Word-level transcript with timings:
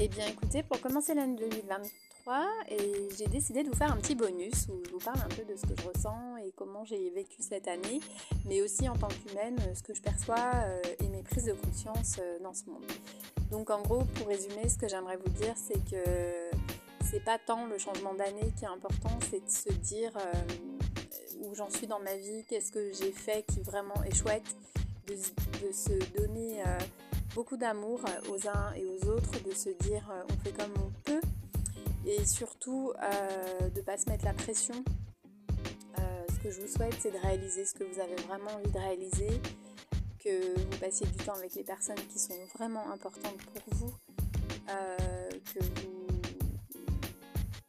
Eh 0.00 0.06
bien 0.06 0.28
écoutez, 0.28 0.62
pour 0.62 0.80
commencer 0.80 1.12
l'année 1.12 1.34
2023, 1.34 2.46
j'ai 3.18 3.26
décidé 3.26 3.64
de 3.64 3.68
vous 3.68 3.74
faire 3.74 3.92
un 3.92 3.96
petit 3.96 4.14
bonus 4.14 4.68
où 4.68 4.80
je 4.86 4.92
vous 4.92 5.00
parle 5.00 5.18
un 5.18 5.28
peu 5.28 5.42
de 5.42 5.56
ce 5.56 5.62
que 5.62 5.74
je 5.76 5.88
ressens 5.88 6.36
et 6.36 6.52
comment 6.54 6.84
j'ai 6.84 7.10
vécu 7.10 7.42
cette 7.42 7.66
année, 7.66 7.98
mais 8.46 8.62
aussi 8.62 8.88
en 8.88 8.94
tant 8.96 9.08
qu'humaine, 9.08 9.58
ce 9.74 9.82
que 9.82 9.94
je 9.94 10.00
perçois 10.00 10.52
euh, 10.54 10.80
et 11.00 11.08
mes 11.08 11.24
prises 11.24 11.46
de 11.46 11.52
conscience 11.52 12.14
euh, 12.20 12.38
dans 12.44 12.54
ce 12.54 12.66
monde. 12.66 12.84
Donc 13.50 13.70
en 13.70 13.82
gros, 13.82 14.04
pour 14.14 14.28
résumer, 14.28 14.68
ce 14.68 14.78
que 14.78 14.86
j'aimerais 14.86 15.16
vous 15.16 15.32
dire, 15.32 15.54
c'est 15.56 15.84
que 15.90 16.04
c'est 17.10 17.24
pas 17.24 17.38
tant 17.44 17.66
le 17.66 17.76
changement 17.76 18.14
d'année 18.14 18.52
qui 18.56 18.66
est 18.66 18.68
important, 18.68 19.18
c'est 19.28 19.44
de 19.44 19.50
se 19.50 19.72
dire 19.80 20.12
euh, 20.16 21.40
où 21.40 21.56
j'en 21.56 21.70
suis 21.70 21.88
dans 21.88 21.98
ma 21.98 22.14
vie, 22.14 22.44
qu'est-ce 22.48 22.70
que 22.70 22.92
j'ai 22.92 23.10
fait 23.10 23.44
qui 23.52 23.62
vraiment 23.62 24.00
est 24.04 24.14
chouette, 24.14 24.54
de, 25.08 25.14
de 25.14 25.72
se 25.72 25.98
donner 26.16 26.62
beaucoup 27.34 27.56
d'amour 27.56 28.00
aux 28.30 28.48
uns 28.48 28.72
et 28.74 28.84
aux 28.84 29.08
autres, 29.08 29.42
de 29.44 29.52
se 29.52 29.70
dire 29.70 30.08
euh, 30.10 30.22
on 30.30 30.44
fait 30.44 30.52
comme 30.52 30.72
on 30.78 30.90
peut 31.04 31.20
et 32.06 32.24
surtout 32.24 32.92
euh, 33.02 33.68
de 33.68 33.80
ne 33.80 33.84
pas 33.84 33.96
se 33.98 34.08
mettre 34.08 34.24
la 34.24 34.32
pression. 34.32 34.82
Euh, 35.98 36.02
ce 36.32 36.42
que 36.42 36.50
je 36.50 36.60
vous 36.60 36.68
souhaite, 36.68 36.94
c'est 36.98 37.10
de 37.10 37.18
réaliser 37.18 37.64
ce 37.64 37.74
que 37.74 37.84
vous 37.84 38.00
avez 38.00 38.16
vraiment 38.26 38.50
envie 38.52 38.70
de 38.70 38.78
réaliser, 38.78 39.40
que 40.18 40.58
vous 40.58 40.78
passiez 40.78 41.06
du 41.06 41.24
temps 41.24 41.34
avec 41.34 41.54
les 41.54 41.64
personnes 41.64 42.00
qui 42.10 42.18
sont 42.18 42.38
vraiment 42.56 42.90
importantes 42.90 43.36
pour 43.52 43.74
vous, 43.74 43.92
que 44.66 45.60
vous... 45.60 46.06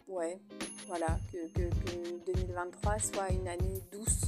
Ouais, 0.07 0.39
voilà, 0.87 1.19
que, 1.31 1.47
que, 1.49 1.69
2023 2.33 2.99
soit 2.99 3.29
une 3.31 3.47
année 3.47 3.81
douce. 3.91 4.21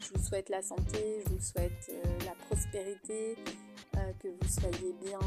Je 0.00 0.12
vous 0.14 0.24
souhaite 0.24 0.48
la 0.48 0.62
santé, 0.62 1.22
je 1.24 1.32
vous 1.32 1.40
souhaite 1.40 1.92
la 2.24 2.32
prospérité, 2.46 3.36
euh, 3.36 3.67
que 4.20 4.28
vous 4.28 4.48
soyez 4.48 4.94
bien. 5.04 5.18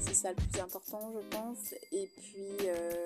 C'est 0.00 0.14
ça 0.14 0.30
le 0.30 0.36
plus 0.36 0.60
important, 0.60 1.12
je 1.12 1.36
pense. 1.36 1.74
Et 1.92 2.08
puis, 2.16 2.66
euh, 2.66 3.04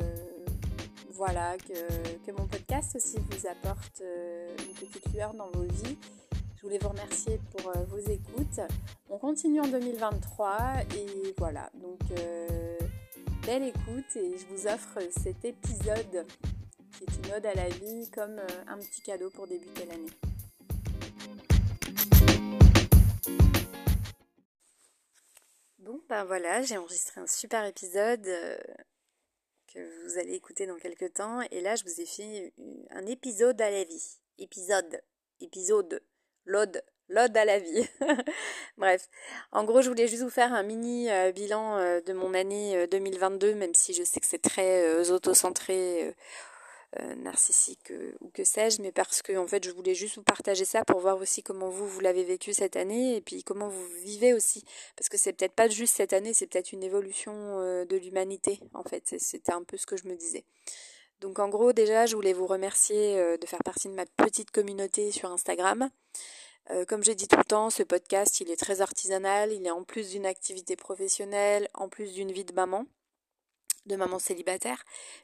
voilà, 1.11 1.57
que, 1.59 2.33
mon 2.33 2.47
podcast 2.47 2.97
aussi 2.97 3.17
vous 3.31 3.47
apporte 3.47 4.03
euh, 4.03 4.55
une 4.69 4.75
petite 4.75 5.13
lueur 5.13 5.35
dans 5.35 5.51
vos 5.51 5.65
vies. 5.65 5.97
Je 6.57 6.63
voulais 6.63 6.79
vous 6.79 6.89
remercier 6.89 7.41
pour 7.53 7.73
vos 7.89 7.99
écoutes. 7.99 8.61
On 9.09 9.19
continue 9.19 9.61
en 9.61 9.69
2023 9.69 10.59
et 10.97 11.35
voilà, 11.39 11.71
donc 11.75 12.01
belle 13.47 13.63
écoute 13.63 14.17
et 14.17 14.37
je 14.37 14.47
vous 14.47 14.67
offre 14.67 14.99
cet 15.11 15.45
épisode 15.45 16.27
qui 16.93 17.05
est 17.05 17.27
une 17.27 17.35
ode 17.35 17.47
à 17.47 17.55
la 17.55 17.69
vie 17.69 18.11
comme 18.11 18.41
un 18.67 18.77
petit 18.79 19.03
cadeau 19.03 19.31
pour 19.31 19.47
débuter 19.47 19.87
l'année. 19.87 20.28
Ben 26.09 26.25
voilà, 26.25 26.63
j'ai 26.63 26.79
enregistré 26.79 27.21
un 27.21 27.27
super 27.27 27.65
épisode 27.67 28.27
euh, 28.27 28.57
que 29.73 30.07
vous 30.07 30.19
allez 30.19 30.33
écouter 30.33 30.67
dans 30.67 30.79
quelques 30.79 31.13
temps. 31.15 31.43
Et 31.51 31.61
là, 31.61 31.77
je 31.77 31.85
vous 31.85 32.01
ai 32.01 32.07
fait 32.07 32.53
un 32.91 33.05
épisode 33.07 33.61
à 33.61 33.71
la 33.71 33.85
vie. 33.85 34.19
Épisode, 34.39 35.03
épisode, 35.41 36.03
l'ode, 36.47 36.83
l'ode 37.09 37.37
à 37.37 37.45
la 37.45 37.59
vie. 37.59 37.87
Bref, 38.79 39.09
en 39.53 39.65
gros, 39.65 39.83
je 39.83 39.91
voulais 39.91 40.09
juste 40.09 40.23
vous 40.23 40.31
faire 40.31 40.55
un 40.55 40.63
mini 40.63 41.11
euh, 41.11 41.31
bilan 41.31 41.77
euh, 41.77 42.01
de 42.01 42.15
mon 42.15 42.33
année 42.33 42.87
2022, 42.87 43.55
même 43.55 43.75
si 43.75 43.93
je 43.93 44.03
sais 44.03 44.21
que 44.21 44.27
c'est 44.27 44.43
très 44.43 45.11
auto-centré 45.11 46.15
euh, 47.01 47.15
narcissique 47.17 47.91
euh, 47.91 48.13
ou 48.21 48.31
que 48.31 48.45
sais-je, 48.45 48.81
mais 48.81 48.93
parce 48.93 49.21
que 49.21 49.37
en 49.37 49.47
fait 49.47 49.63
je 49.63 49.71
voulais 49.73 49.95
juste 49.95 50.17
vous 50.17 50.23
partager 50.23 50.65
ça 50.65 50.87
pour 50.87 51.01
voir 51.01 51.19
aussi 51.19 51.43
comment 51.43 51.69
vous 51.69 51.87
vous 51.87 52.01
l'avez 52.01 52.25
vécu 52.25 52.55
cette 52.55 52.77
année 52.77 53.15
et 53.15 53.21
puis 53.21 53.45
comment 53.45 53.69
vous 53.69 53.87
vivez 54.03 54.33
aussi, 54.33 54.65
parce 54.97 55.11
que 55.11 55.19
c'est 55.19 55.35
peut-être 55.35 55.53
pas 55.53 55.69
juste 55.69 55.95
cette 55.97 56.15
année, 56.15 56.33
c'est 56.33 56.47
peut-être 56.47 56.73
une 56.73 56.83
évolution 56.83 57.35
euh, 57.37 57.85
de 57.85 57.99
l'humanité 57.99 58.59
en 58.73 58.85
fait. 58.85 59.17
C'était 59.19 59.53
un 59.53 59.65
peu 59.65 59.77
ce 59.77 59.85
que 59.85 59.99
je 59.99 60.09
me 60.09 60.17
disais. 60.17 60.47
Donc 61.21 61.41
en 61.41 61.51
gros 61.51 61.75
déjà 61.75 62.07
je 62.07 62.17
voulais 62.17 62.33
vous 62.33 62.47
remercier 62.47 63.17
de 63.37 63.47
faire 63.47 63.63
partie 63.63 63.89
de 63.89 63.95
ma 63.95 64.07
petite 64.07 64.51
communauté 64.51 65.13
sur 65.13 65.31
Instagram. 65.31 65.91
comme 66.87 67.05
j'ai 67.05 67.15
dit 67.15 67.29
tout 67.29 67.37
le 67.37 67.45
temps, 67.45 67.69
ce 67.69 67.83
podcast 67.83 68.41
il 68.41 68.51
est 68.51 68.57
très 68.57 68.81
artisanal, 68.81 69.53
il 69.53 69.67
est 69.67 69.71
en 69.71 69.85
plus 69.85 70.09
d'une 70.13 70.25
activité 70.25 70.75
professionnelle, 70.75 71.69
en 71.75 71.91
plus 71.91 72.15
d'une 72.15 72.33
vie 72.33 72.47
de 72.47 72.55
maman, 72.55 72.87
de 73.85 73.97
maman 73.97 74.19
célibataire, 74.19 74.83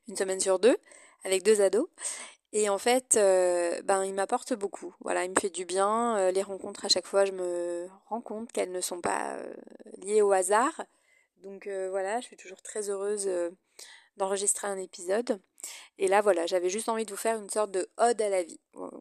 une 0.08 0.16
semaine 0.16 0.40
sur 0.40 0.58
deux 0.58 0.76
avec 1.24 1.42
deux 1.42 1.60
ados. 1.60 1.88
Et 2.56 2.68
en 2.68 2.78
fait, 2.78 3.16
euh, 3.16 3.82
ben, 3.82 4.04
il 4.04 4.14
m'apporte 4.14 4.54
beaucoup. 4.54 4.94
Voilà, 5.00 5.24
il 5.24 5.30
me 5.32 5.40
fait 5.40 5.50
du 5.50 5.64
bien. 5.64 6.16
Euh, 6.16 6.30
les 6.30 6.42
rencontres, 6.42 6.84
à 6.84 6.88
chaque 6.88 7.06
fois, 7.06 7.24
je 7.24 7.32
me 7.32 7.88
rends 8.06 8.20
compte 8.20 8.52
qu'elles 8.52 8.70
ne 8.70 8.80
sont 8.80 9.00
pas 9.00 9.32
euh, 9.32 9.54
liées 9.98 10.22
au 10.22 10.30
hasard. 10.30 10.84
Donc 11.42 11.68
voilà, 11.90 12.20
je 12.20 12.26
suis 12.26 12.38
toujours 12.38 12.62
très 12.62 12.88
heureuse 12.88 13.28
d'enregistrer 14.16 14.66
un 14.66 14.78
épisode. 14.78 15.38
Et 15.98 16.08
là, 16.08 16.22
voilà, 16.22 16.46
j'avais 16.46 16.70
juste 16.70 16.88
envie 16.88 17.04
de 17.04 17.10
vous 17.10 17.18
faire 17.18 17.38
une 17.38 17.50
sorte 17.50 17.70
de 17.70 17.86
ode 17.98 18.22
à 18.22 18.30
la 18.30 18.42
vie. 18.42 18.60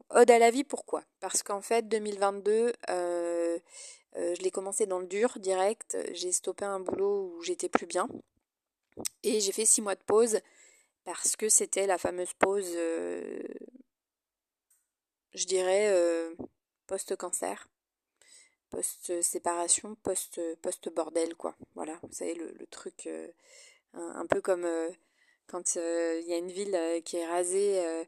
Ode 0.10 0.30
à 0.30 0.40
la 0.40 0.52
vie, 0.52 0.66
pourquoi? 0.66 1.06
Parce 1.22 1.42
qu'en 1.42 1.62
fait, 1.62 1.88
2022, 1.88 2.74
je 2.90 4.42
l'ai 4.42 4.52
commencé 4.52 4.86
dans 4.88 5.00
le 5.00 5.08
dur, 5.08 5.38
direct. 5.38 5.98
J'ai 6.12 6.34
stoppé 6.34 6.66
un 6.66 6.82
boulot 6.82 7.34
où 7.34 7.44
j'étais 7.44 7.70
plus 7.70 7.86
bien. 7.86 8.10
Et 9.24 9.40
j'ai 9.40 9.54
fait 9.54 9.66
six 9.66 9.82
mois 9.82 9.96
de 9.96 10.04
pause 10.04 10.42
parce 11.04 11.36
que 11.36 11.50
c'était 11.50 11.88
la 11.88 11.98
fameuse 11.98 12.34
pause, 12.34 12.72
euh, 12.76 13.42
je 15.34 15.46
dirais, 15.46 15.90
euh, 15.92 16.34
post-cancer, 16.88 17.68
post-séparation, 18.70 19.96
post-bordel, 20.62 21.36
quoi. 21.36 21.56
Voilà, 21.76 22.00
vous 22.04 22.14
savez, 22.14 22.36
le, 22.36 22.66
truc 22.68 23.08
euh, 23.08 23.28
un, 23.94 24.26
peu 24.26 24.42
comme 24.42 24.68
quand 25.48 25.76
il 25.76 26.26
y 26.26 26.34
a 26.34 26.38
une 26.38 26.52
ville 26.52 27.02
qui 27.04 27.18
est 27.18 27.28
rasée, 27.28 28.06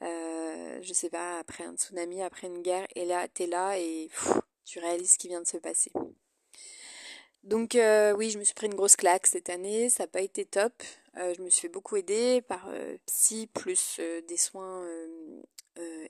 je 0.00 0.92
sais 0.92 1.10
pas, 1.10 1.38
après 1.38 1.64
un 1.64 1.74
tsunami, 1.74 2.22
après 2.22 2.46
une 2.46 2.62
guerre, 2.62 2.86
et 2.94 3.04
là, 3.04 3.26
t'es 3.28 3.46
là 3.46 3.78
et 3.78 4.10
tu 4.64 4.78
réalises 4.78 5.12
ce 5.12 5.18
qui 5.18 5.28
vient 5.28 5.40
de 5.40 5.46
se 5.46 5.56
passer. 5.56 5.90
Donc 7.42 7.70
oui, 7.74 8.30
je 8.30 8.38
me 8.38 8.44
suis 8.44 8.54
pris 8.54 8.66
une 8.66 8.74
grosse 8.74 8.96
claque 8.96 9.26
cette 9.26 9.50
année, 9.50 9.88
ça 9.88 10.04
n'a 10.04 10.08
pas 10.08 10.20
été 10.20 10.44
top. 10.44 10.74
Euh, 11.18 11.32
je 11.36 11.42
me 11.42 11.48
suis 11.48 11.62
fait 11.62 11.68
beaucoup 11.68 11.96
aider 11.96 12.42
par 12.42 12.68
euh, 12.68 12.96
psy 13.06 13.46
plus 13.46 13.96
euh, 14.00 14.20
des 14.22 14.36
soins 14.36 14.86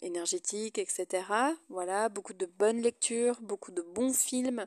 énergétiques, 0.01 0.79
etc. 0.79 1.25
Voilà, 1.69 2.09
beaucoup 2.09 2.35
de 2.35 2.47
bonnes 2.47 2.81
lectures, 2.81 3.41
beaucoup 3.41 3.73
de 3.73 3.83
bons 3.83 4.13
films 4.13 4.65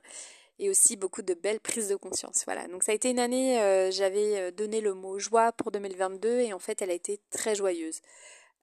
et 0.58 0.70
aussi 0.70 0.98
beaucoup 0.98 1.22
de 1.22 1.34
belles 1.34 1.62
prises 1.62 1.88
de 1.88 1.96
conscience. 1.96 2.44
Voilà, 2.46 2.68
donc 2.68 2.84
ça 2.84 2.92
a 2.92 2.96
été 2.96 3.10
une 3.10 3.20
année, 3.20 3.90
j'avais 3.92 4.52
donné 4.52 4.82
le 4.82 4.94
mot 4.94 5.18
joie 5.18 5.54
pour 5.54 5.72
2022 5.72 6.42
et 6.42 6.52
en 6.52 6.60
fait 6.60 6.82
elle 6.82 6.90
a 6.92 6.94
été 6.94 7.22
très 7.32 7.56
joyeuse. 7.56 8.02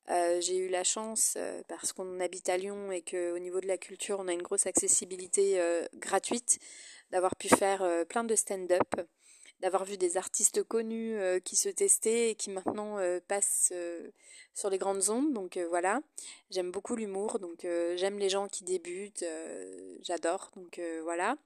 j'ai 0.08 0.58
eu 0.58 0.68
la 0.68 0.84
chance, 0.84 1.38
parce 1.68 1.94
qu'on 1.94 2.20
habite 2.20 2.50
à 2.50 2.58
Lyon 2.58 2.92
et 2.92 3.00
qu'au 3.00 3.38
niveau 3.38 3.60
de 3.62 3.66
la 3.66 3.78
culture 3.78 4.18
on 4.20 4.28
a 4.28 4.34
une 4.34 4.42
grosse 4.42 4.66
accessibilité 4.66 5.58
gratuite, 5.94 6.58
d'avoir 7.12 7.34
pu 7.34 7.48
faire 7.48 8.04
plein 8.08 8.24
de 8.24 8.34
stand-up 8.34 8.94
d'avoir 9.60 9.84
vu 9.84 9.96
des 9.96 10.16
artistes 10.16 10.62
connus 10.62 11.16
euh, 11.16 11.40
qui 11.40 11.56
se 11.56 11.68
testaient 11.68 12.30
et 12.30 12.34
qui 12.34 12.50
maintenant 12.50 12.98
euh, 12.98 13.20
passent 13.26 13.70
euh, 13.72 14.10
sur 14.54 14.70
les 14.70 14.78
grandes 14.78 15.08
ondes. 15.08 15.32
Donc 15.32 15.58
voilà, 15.68 16.00
j'aime 16.50 16.70
beaucoup 16.70 16.96
l'humour, 16.96 17.38
donc 17.38 17.66
j'aime 17.96 18.18
les 18.18 18.28
gens 18.28 18.48
qui 18.48 18.64
débutent, 18.64 19.24
j'adore. 20.02 20.50
Donc 20.56 20.80
voilà, 21.02 21.36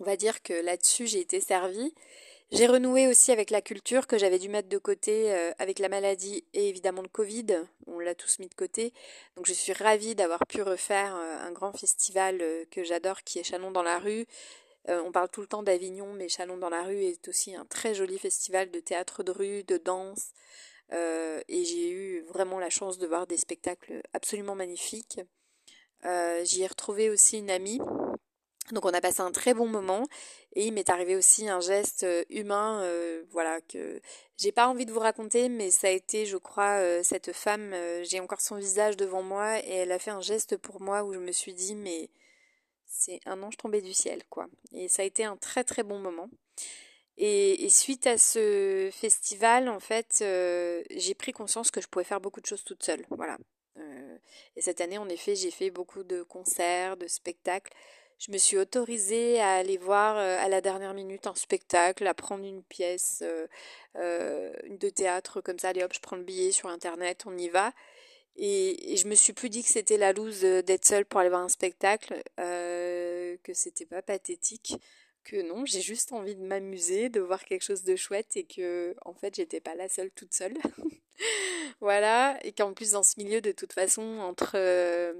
on 0.00 0.04
va 0.04 0.16
dire 0.16 0.42
que 0.42 0.52
là-dessus 0.52 1.06
j'ai 1.06 1.20
été 1.20 1.40
servie. 1.40 1.94
J'ai 2.52 2.66
renoué 2.66 3.08
aussi 3.08 3.32
avec 3.32 3.50
la 3.50 3.60
culture 3.60 4.06
que 4.06 4.18
j'avais 4.18 4.38
dû 4.38 4.48
mettre 4.48 4.68
de 4.68 4.78
côté 4.78 5.32
avec 5.58 5.78
la 5.78 5.88
maladie 5.88 6.44
et 6.52 6.68
évidemment 6.68 7.02
le 7.02 7.08
Covid. 7.08 7.64
On 7.86 8.00
l'a 8.00 8.16
tous 8.16 8.40
mis 8.40 8.48
de 8.48 8.54
côté. 8.54 8.92
Donc 9.36 9.46
je 9.46 9.52
suis 9.52 9.72
ravie 9.72 10.16
d'avoir 10.16 10.44
pu 10.46 10.62
refaire 10.62 11.14
un 11.14 11.52
grand 11.52 11.72
festival 11.72 12.38
que 12.72 12.82
j'adore 12.82 13.22
qui 13.22 13.38
est 13.38 13.44
Chalon 13.44 13.70
dans 13.70 13.84
la 13.84 14.00
rue. 14.00 14.26
Euh, 14.88 15.02
on 15.04 15.12
parle 15.12 15.28
tout 15.28 15.40
le 15.40 15.46
temps 15.46 15.62
d'Avignon, 15.62 16.12
mais 16.12 16.28
Chalon 16.28 16.58
dans 16.58 16.68
la 16.68 16.82
rue 16.82 17.02
est 17.02 17.28
aussi 17.28 17.54
un 17.54 17.64
très 17.64 17.94
joli 17.94 18.18
festival 18.18 18.70
de 18.70 18.80
théâtre 18.80 19.22
de 19.22 19.32
rue, 19.32 19.64
de 19.64 19.78
danse. 19.78 20.30
Euh, 20.92 21.40
et 21.48 21.64
j'ai 21.64 21.90
eu 21.90 22.20
vraiment 22.22 22.60
la 22.60 22.70
chance 22.70 22.98
de 22.98 23.06
voir 23.06 23.26
des 23.26 23.36
spectacles 23.36 24.02
absolument 24.12 24.54
magnifiques. 24.54 25.20
Euh, 26.04 26.44
j'y 26.44 26.62
ai 26.62 26.66
retrouvé 26.66 27.10
aussi 27.10 27.38
une 27.38 27.50
amie. 27.50 27.80
Donc 28.72 28.84
on 28.84 28.92
a 28.92 29.00
passé 29.00 29.20
un 29.20 29.30
très 29.30 29.54
bon 29.54 29.68
moment 29.68 30.04
et 30.54 30.66
il 30.66 30.72
m'est 30.72 30.90
arrivé 30.90 31.14
aussi 31.14 31.48
un 31.48 31.60
geste 31.60 32.04
humain, 32.30 32.84
voilà 33.30 33.60
que 33.60 34.00
j'ai 34.38 34.50
pas 34.50 34.66
envie 34.66 34.84
de 34.84 34.90
vous 34.90 34.98
raconter, 34.98 35.48
mais 35.48 35.70
ça 35.70 35.86
a 35.86 35.90
été, 35.90 36.26
je 36.26 36.36
crois, 36.36 36.80
cette 37.04 37.32
femme. 37.32 37.72
j'ai 38.02 38.18
encore 38.18 38.40
son 38.40 38.56
visage 38.56 38.96
devant 38.96 39.22
moi 39.22 39.60
et 39.60 39.70
elle 39.70 39.92
a 39.92 40.00
fait 40.00 40.10
un 40.10 40.20
geste 40.20 40.56
pour 40.56 40.80
moi 40.80 41.04
où 41.04 41.12
je 41.12 41.20
me 41.20 41.30
suis 41.30 41.54
dit 41.54 41.76
mais 41.76 42.10
c'est 42.86 43.20
un 43.26 43.42
ange 43.42 43.56
tombé 43.56 43.80
du 43.80 43.92
ciel, 43.92 44.22
quoi. 44.30 44.46
Et 44.72 44.88
ça 44.88 45.02
a 45.02 45.04
été 45.04 45.24
un 45.24 45.36
très 45.36 45.64
très 45.64 45.82
bon 45.82 45.98
moment. 45.98 46.28
Et, 47.18 47.68
suite 47.70 48.06
à 48.06 48.18
ce 48.18 48.90
festival, 48.92 49.68
en 49.68 49.80
fait, 49.80 50.18
euh, 50.20 50.82
j'ai 50.90 51.14
pris 51.14 51.32
conscience 51.32 51.70
que 51.70 51.80
je 51.80 51.88
pouvais 51.88 52.04
faire 52.04 52.20
beaucoup 52.20 52.40
de 52.40 52.46
choses 52.46 52.62
toute 52.64 52.82
seule. 52.82 53.06
Voilà. 53.10 53.38
Euh, 53.78 54.18
et 54.54 54.60
cette 54.60 54.80
année, 54.82 54.98
en 54.98 55.08
effet, 55.08 55.34
j'ai 55.34 55.50
fait 55.50 55.70
beaucoup 55.70 56.02
de 56.02 56.22
concerts, 56.22 56.96
de 56.98 57.06
spectacles. 57.06 57.72
je 58.18 58.30
me 58.32 58.38
suis 58.38 58.58
autorisée 58.58 59.40
à 59.40 59.54
aller 59.54 59.78
voir 59.78 60.16
à 60.16 60.48
la 60.48 60.60
dernière 60.60 60.94
minute 60.94 61.26
un 61.26 61.34
spectacle, 61.34 62.06
à 62.06 62.14
prendre 62.14 62.44
une 62.44 62.62
pièce 62.62 63.22
de 63.94 64.88
théâtre 64.90 65.40
comme 65.40 65.58
ça, 65.58 65.68
allez 65.70 65.82
hop, 65.82 65.92
je 65.94 66.00
prends 66.00 66.16
le 66.16 66.22
billet 66.22 66.52
sur 66.52 66.68
internet, 66.68 67.24
on 67.26 67.36
y 67.36 67.48
va. 67.48 67.72
Et, 68.36 68.96
je 68.96 69.08
me 69.08 69.14
suis 69.14 69.32
plus 69.32 69.50
dit 69.50 69.62
que 69.62 69.68
c'était 69.68 69.98
la 69.98 70.12
loose 70.12 70.40
d'être 70.40 70.84
seule 70.84 71.04
pour 71.04 71.20
aller 71.20 71.30
voir 71.30 71.42
un 71.42 71.48
spectacle, 71.48 72.22
que 72.36 73.54
c'était 73.54 73.86
pas 73.86 74.02
pathétique 74.02 74.76
que 75.26 75.42
non, 75.42 75.66
j'ai 75.66 75.80
juste 75.80 76.12
envie 76.12 76.36
de 76.36 76.42
m'amuser, 76.42 77.08
de 77.08 77.20
voir 77.20 77.44
quelque 77.44 77.62
chose 77.62 77.82
de 77.82 77.96
chouette 77.96 78.36
et 78.36 78.44
que 78.44 78.94
en 79.04 79.12
fait 79.12 79.34
j'étais 79.34 79.60
pas 79.60 79.74
la 79.74 79.88
seule 79.88 80.10
toute 80.12 80.32
seule. 80.32 80.54
voilà, 81.80 82.38
et 82.44 82.52
qu'en 82.52 82.72
plus 82.72 82.92
dans 82.92 83.02
ce 83.02 83.14
milieu 83.18 83.40
de 83.40 83.52
toute 83.52 83.72
façon 83.72 84.02
entre 84.20 84.52
euh, 84.54 85.12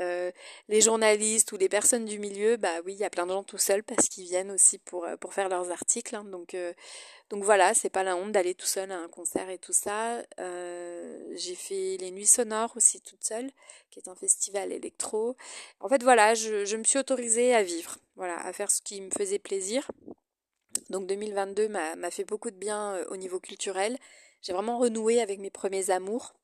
euh, 0.00 0.30
les 0.68 0.80
journalistes 0.80 1.52
ou 1.52 1.56
les 1.56 1.68
personnes 1.68 2.04
du 2.04 2.18
milieu, 2.18 2.56
bah 2.56 2.80
oui, 2.84 2.94
il 2.94 2.98
y 2.98 3.04
a 3.04 3.10
plein 3.10 3.26
de 3.26 3.32
gens 3.32 3.42
tout 3.42 3.58
seuls 3.58 3.82
parce 3.82 4.08
qu'ils 4.08 4.24
viennent 4.24 4.50
aussi 4.50 4.78
pour, 4.78 5.04
euh, 5.04 5.16
pour 5.16 5.34
faire 5.34 5.48
leurs 5.48 5.70
articles. 5.70 6.14
Hein. 6.14 6.24
donc, 6.24 6.56
donc 7.30 7.44
voilà, 7.44 7.74
c'est 7.74 7.90
pas 7.90 8.02
la 8.02 8.16
honte 8.16 8.32
d'aller 8.32 8.54
tout 8.54 8.66
seul 8.66 8.92
à 8.92 8.98
un 8.98 9.08
concert 9.08 9.48
et 9.50 9.58
tout 9.58 9.72
ça. 9.72 10.22
j'ai 10.38 11.54
fait 11.54 11.96
les 11.98 12.10
Nuits 12.10 12.26
Sonores 12.26 12.76
aussi 12.76 13.00
toute 13.00 13.24
seule, 13.24 13.50
qui 13.90 13.98
est 13.98 14.08
un 14.08 14.14
festival 14.14 14.72
électro. 14.72 15.36
En 15.80 15.88
fait, 15.88 16.02
voilà, 16.02 16.34
je, 16.34 16.64
je 16.64 16.76
me 16.76 16.84
suis 16.84 16.98
autorisée 16.98 17.54
à 17.54 17.62
vivre, 17.62 17.96
voilà, 18.16 18.38
à 18.44 18.52
faire 18.52 18.70
ce 18.70 18.82
qui 18.82 19.00
me 19.00 19.10
faisait 19.10 19.38
plaisir. 19.38 19.90
Donc 20.90 21.06
2022 21.06 21.68
m'a 21.68 22.10
fait 22.10 22.24
beaucoup 22.24 22.50
de 22.50 22.56
bien 22.56 23.04
au 23.08 23.16
niveau 23.16 23.40
culturel. 23.40 23.98
J'ai 24.42 24.52
vraiment 24.52 24.78
renoué 24.78 25.20
avec 25.20 25.40
mes 25.40 25.50
premiers 25.50 25.90
amours. 25.90 26.34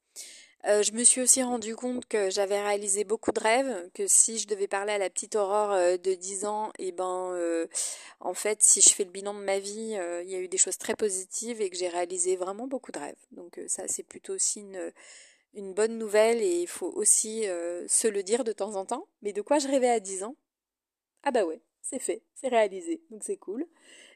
Euh, 0.66 0.82
je 0.82 0.92
me 0.92 1.04
suis 1.04 1.22
aussi 1.22 1.42
rendu 1.42 1.74
compte 1.74 2.06
que 2.06 2.28
j'avais 2.28 2.60
réalisé 2.60 3.04
beaucoup 3.04 3.32
de 3.32 3.40
rêves, 3.40 3.90
que 3.94 4.06
si 4.06 4.38
je 4.38 4.46
devais 4.46 4.68
parler 4.68 4.92
à 4.92 4.98
la 4.98 5.08
petite 5.08 5.34
Aurore 5.34 5.72
euh, 5.72 5.96
de 5.96 6.12
10 6.12 6.44
ans, 6.44 6.70
et 6.78 6.88
eh 6.88 6.92
ben 6.92 7.32
euh, 7.32 7.66
en 8.20 8.34
fait 8.34 8.62
si 8.62 8.82
je 8.82 8.90
fais 8.90 9.04
le 9.04 9.10
bilan 9.10 9.32
de 9.32 9.40
ma 9.40 9.58
vie, 9.58 9.96
il 10.22 10.30
y 10.30 10.34
a 10.34 10.38
eu 10.38 10.48
des 10.48 10.58
choses 10.58 10.76
très 10.76 10.94
positives 10.94 11.62
et 11.62 11.70
que 11.70 11.76
j'ai 11.76 11.88
réalisé 11.88 12.36
vraiment 12.36 12.66
beaucoup 12.66 12.92
de 12.92 12.98
rêves. 12.98 13.16
Donc 13.32 13.58
ça 13.68 13.84
c'est 13.88 14.02
plutôt 14.02 14.34
aussi 14.34 14.60
une, 14.60 14.92
une 15.54 15.72
bonne 15.72 15.96
nouvelle 15.98 16.42
et 16.42 16.60
il 16.60 16.68
faut 16.68 16.92
aussi 16.94 17.44
se 17.88 18.08
le 18.08 18.22
dire 18.22 18.44
de 18.44 18.52
temps 18.52 18.76
en 18.76 18.84
temps. 18.84 19.08
Mais 19.22 19.32
de 19.32 19.42
quoi 19.42 19.58
je 19.58 19.68
rêvais 19.68 19.90
à 19.90 20.00
10 20.00 20.24
ans? 20.24 20.36
Ah 21.24 21.30
bah 21.30 21.44
ouais, 21.44 21.60
c'est 21.82 21.98
fait, 22.00 22.22
c'est 22.34 22.48
réalisé, 22.48 23.02
donc 23.10 23.22
c'est 23.24 23.36
cool. 23.38 23.66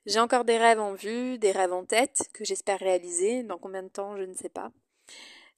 J'ai 0.06 0.20
encore 0.20 0.44
des 0.44 0.58
rêves 0.58 0.80
en 0.80 0.94
vue, 0.94 1.38
des 1.38 1.52
rêves 1.52 1.72
en 1.72 1.84
tête 1.86 2.28
que 2.34 2.44
j'espère 2.44 2.78
réaliser. 2.80 3.42
Dans 3.44 3.58
combien 3.58 3.82
de 3.82 3.88
temps, 3.88 4.16
je 4.16 4.22
ne 4.22 4.34
sais 4.34 4.50
pas. 4.50 4.70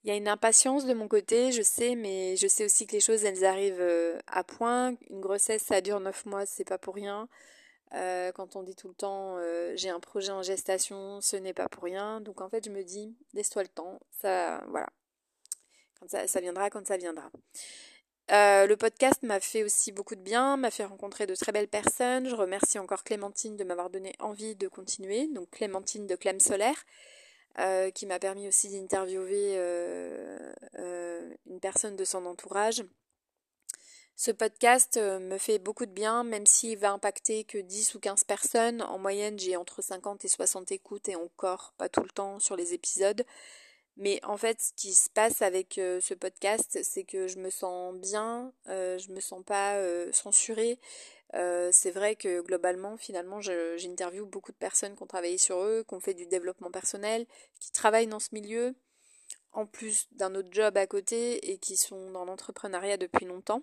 Il 0.06 0.11
y 0.11 0.12
a 0.12 0.17
une 0.17 0.29
impatience 0.29 0.87
de 0.87 0.94
mon 0.94 1.08
côté, 1.08 1.50
je 1.50 1.62
sais, 1.62 1.97
mais 1.97 2.37
je 2.37 2.47
sais 2.47 2.64
aussi 2.64 2.87
que 2.87 2.93
les 2.93 3.00
choses, 3.00 3.25
elles 3.25 3.44
arrivent 3.44 3.81
euh, 3.81 4.20
à 4.29 4.44
point. 4.44 4.94
Une 5.11 5.20
grossesse, 5.20 5.64
ça 5.64 5.81
dure 5.81 5.99
neuf 5.99 6.25
mois, 6.26 6.47
c'est 6.47 6.64
pas 6.64 6.79
pour 6.79 6.94
rien. 6.94 7.29
Euh, 7.93 8.31
quand 8.31 8.55
on 8.55 8.62
dit 8.62 8.76
tout 8.76 8.87
le 8.87 8.94
temps, 8.94 9.37
euh, 9.38 9.73
j'ai 9.75 9.88
un 9.91 9.99
projet 9.99 10.31
en 10.31 10.43
gestation, 10.43 11.20
ce 11.20 11.35
n'est 11.35 11.53
pas 11.53 11.69
pour 11.69 11.82
rien. 11.82 12.20
Donc 12.20 12.41
en 12.41 12.49
fait, 12.49 12.64
je 12.64 12.70
me 12.70 12.85
dis, 12.85 13.17
laisse-toi 13.35 13.64
le 13.64 13.69
temps, 13.69 13.99
ça, 14.12 14.62
voilà. 14.69 14.87
Quand 15.99 16.09
ça, 16.09 16.29
ça 16.29 16.41
viendra 16.41 16.70
quand 16.70 16.87
ça 16.87 16.99
viendra. 16.99 17.29
le 18.29 18.75
podcast 18.76 19.25
m'a 19.25 19.41
fait 19.41 19.64
aussi 19.64 19.91
beaucoup 19.91 20.14
de 20.14 20.23
bien, 20.23 20.56
m'a 20.56 20.70
fait 20.70 20.85
rencontrer 20.85 21.26
de 21.26 21.35
très 21.35 21.50
belles 21.50 21.67
personnes. 21.67 22.29
Je 22.29 22.37
remercie 22.37 22.79
encore 22.79 23.02
Clémentine 23.02 23.56
de 23.56 23.64
m'avoir 23.64 23.91
donné 23.91 24.12
envie 24.20 24.55
de 24.55 24.69
continuer. 24.69 25.26
Donc 25.26 25.50
Clémentine 25.50 26.06
de 26.06 26.14
Clem 26.14 26.38
Solaire. 26.38 26.85
Euh, 27.58 27.91
qui 27.91 28.05
m'a 28.05 28.19
permis 28.19 28.47
aussi 28.49 28.69
d'interviewer 28.69 29.55
euh, 29.56 30.53
euh, 30.79 31.31
une 31.47 31.58
personne 31.58 31.97
de 31.97 32.05
son 32.05 32.26
entourage. 32.26 32.85
Ce 34.14 34.31
podcast 34.31 34.99
me 34.99 35.38
fait 35.38 35.58
beaucoup 35.58 35.87
de 35.87 35.91
bien, 35.91 36.23
même 36.23 36.47
s'il 36.47 36.79
va 36.79 36.91
impacter 36.93 37.44
que 37.44 37.56
10 37.58 37.94
ou 37.94 38.00
15 38.00 38.25
personnes. 38.25 38.82
En 38.82 38.99
moyenne, 38.99 39.38
j'ai 39.38 39.56
entre 39.56 39.82
50 39.82 40.25
et 40.25 40.29
60 40.29 40.73
écoutes 40.73 41.08
et 41.08 41.17
encore 41.17 41.73
pas 41.79 41.88
tout 41.88 42.03
le 42.03 42.11
temps 42.11 42.41
sur 42.41 42.56
les 42.56 42.75
épisodes. 42.75 43.25
Mais 43.97 44.20
en 44.25 44.37
fait, 44.37 44.61
ce 44.61 44.73
qui 44.75 44.94
se 44.94 45.09
passe 45.11 45.43
avec 45.43 45.75
ce 45.75 46.14
podcast, 46.14 46.79
c'est 46.82 47.05
que 47.05 47.29
je 47.29 47.38
me 47.38 47.50
sens 47.50 47.94
bien, 47.94 48.52
je 48.67 49.12
me 49.12 49.20
sens 49.20 49.43
pas 49.44 49.79
censurée, 50.12 50.79
euh, 51.34 51.70
c'est 51.73 51.90
vrai 51.90 52.17
que 52.17 52.40
globalement, 52.40 52.96
finalement, 52.96 53.40
j'interviewe 53.40 54.26
beaucoup 54.26 54.52
de 54.52 54.56
personnes 54.56 54.96
qui 54.96 55.02
ont 55.02 55.06
travaillé 55.06 55.38
sur 55.38 55.58
eux, 55.58 55.84
qui 55.87 55.94
ont 55.94 56.00
fait 56.00 56.14
du 56.14 56.26
développement 56.26 56.70
personnel, 56.70 57.26
qui 57.61 57.73
travaillent 57.73 58.06
dans 58.06 58.20
ce 58.20 58.28
milieu, 58.32 58.75
en 59.52 59.67
plus 59.67 60.06
d'un 60.12 60.34
autre 60.34 60.49
job 60.50 60.76
à 60.76 60.87
côté 60.87 61.50
et 61.50 61.58
qui 61.58 61.76
sont 61.76 62.11
dans 62.11 62.25
l'entrepreneuriat 62.25 62.96
depuis 62.96 63.26
longtemps. 63.26 63.62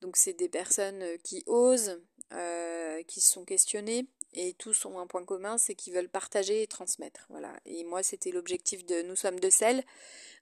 Donc 0.00 0.16
c'est 0.16 0.32
des 0.32 0.48
personnes 0.48 1.02
euh, 1.02 1.16
qui 1.22 1.42
osent, 1.46 2.00
euh, 2.32 3.02
qui 3.04 3.20
se 3.20 3.32
sont 3.32 3.44
questionnées 3.44 4.06
et 4.32 4.52
tous 4.54 4.84
ont 4.84 4.98
un 4.98 5.06
point 5.06 5.24
commun, 5.24 5.56
c'est 5.58 5.76
qu'ils 5.76 5.94
veulent 5.94 6.08
partager 6.08 6.62
et 6.62 6.66
transmettre. 6.66 7.26
Voilà. 7.28 7.52
Et 7.64 7.84
moi, 7.84 8.02
c'était 8.02 8.32
l'objectif 8.32 8.84
de 8.84 9.02
Nous 9.02 9.14
sommes 9.14 9.38
de 9.38 9.48
sel. 9.48 9.84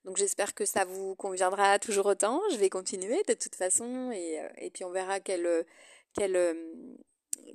Donc 0.06 0.16
j'espère 0.16 0.54
que 0.54 0.64
ça 0.64 0.86
vous 0.86 1.14
conviendra 1.14 1.78
toujours 1.78 2.06
autant. 2.06 2.40
Je 2.50 2.56
vais 2.56 2.70
continuer 2.70 3.22
de 3.28 3.34
toute 3.34 3.54
façon 3.54 4.10
et, 4.10 4.40
et 4.56 4.70
puis 4.70 4.84
on 4.84 4.90
verra 4.90 5.20
quelle 5.20 5.66
quelle, 6.14 6.36
euh, 6.36 6.54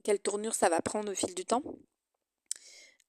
quelle 0.03 0.19
tournure 0.19 0.53
ça 0.53 0.69
va 0.69 0.81
prendre 0.81 1.11
au 1.11 1.15
fil 1.15 1.33
du 1.33 1.45
temps. 1.45 1.63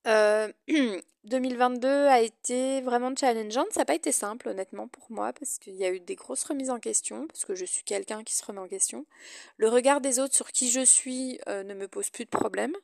2022 0.05 1.89
euh, 1.89 2.09
a 2.11 2.21
été 2.21 2.81
vraiment 2.81 3.15
challengeante. 3.15 3.73
Ça 3.73 3.81
n'a 3.81 3.85
pas 3.85 3.95
été 3.95 4.13
simple, 4.13 4.49
honnêtement, 4.49 4.89
pour 4.89 5.11
moi, 5.11 5.33
parce 5.33 5.59
qu'il 5.59 5.75
y 5.75 5.85
a 5.85 5.91
eu 5.91 6.01
des 6.01 6.15
grosses 6.15 6.45
remises 6.45 6.71
en 6.71 6.81
question, 6.81 7.27
parce 7.27 7.45
que 7.45 7.55
je 7.55 7.65
suis 7.65 7.85
quelqu'un 7.85 8.25
qui 8.25 8.35
se 8.35 8.45
remet 8.45 8.61
en 8.61 8.69
question. 8.69 9.07
Le 9.57 9.69
regard 9.69 10.01
des 10.01 10.19
autres 10.19 10.35
sur 10.35 10.51
qui 10.53 10.71
je 10.71 10.85
suis 10.85 11.39
euh, 11.49 11.63
ne 11.63 11.75
me 11.75 11.89
pose 11.89 12.11
plus 12.11 12.25
de 12.25 12.31
problème, 12.31 12.75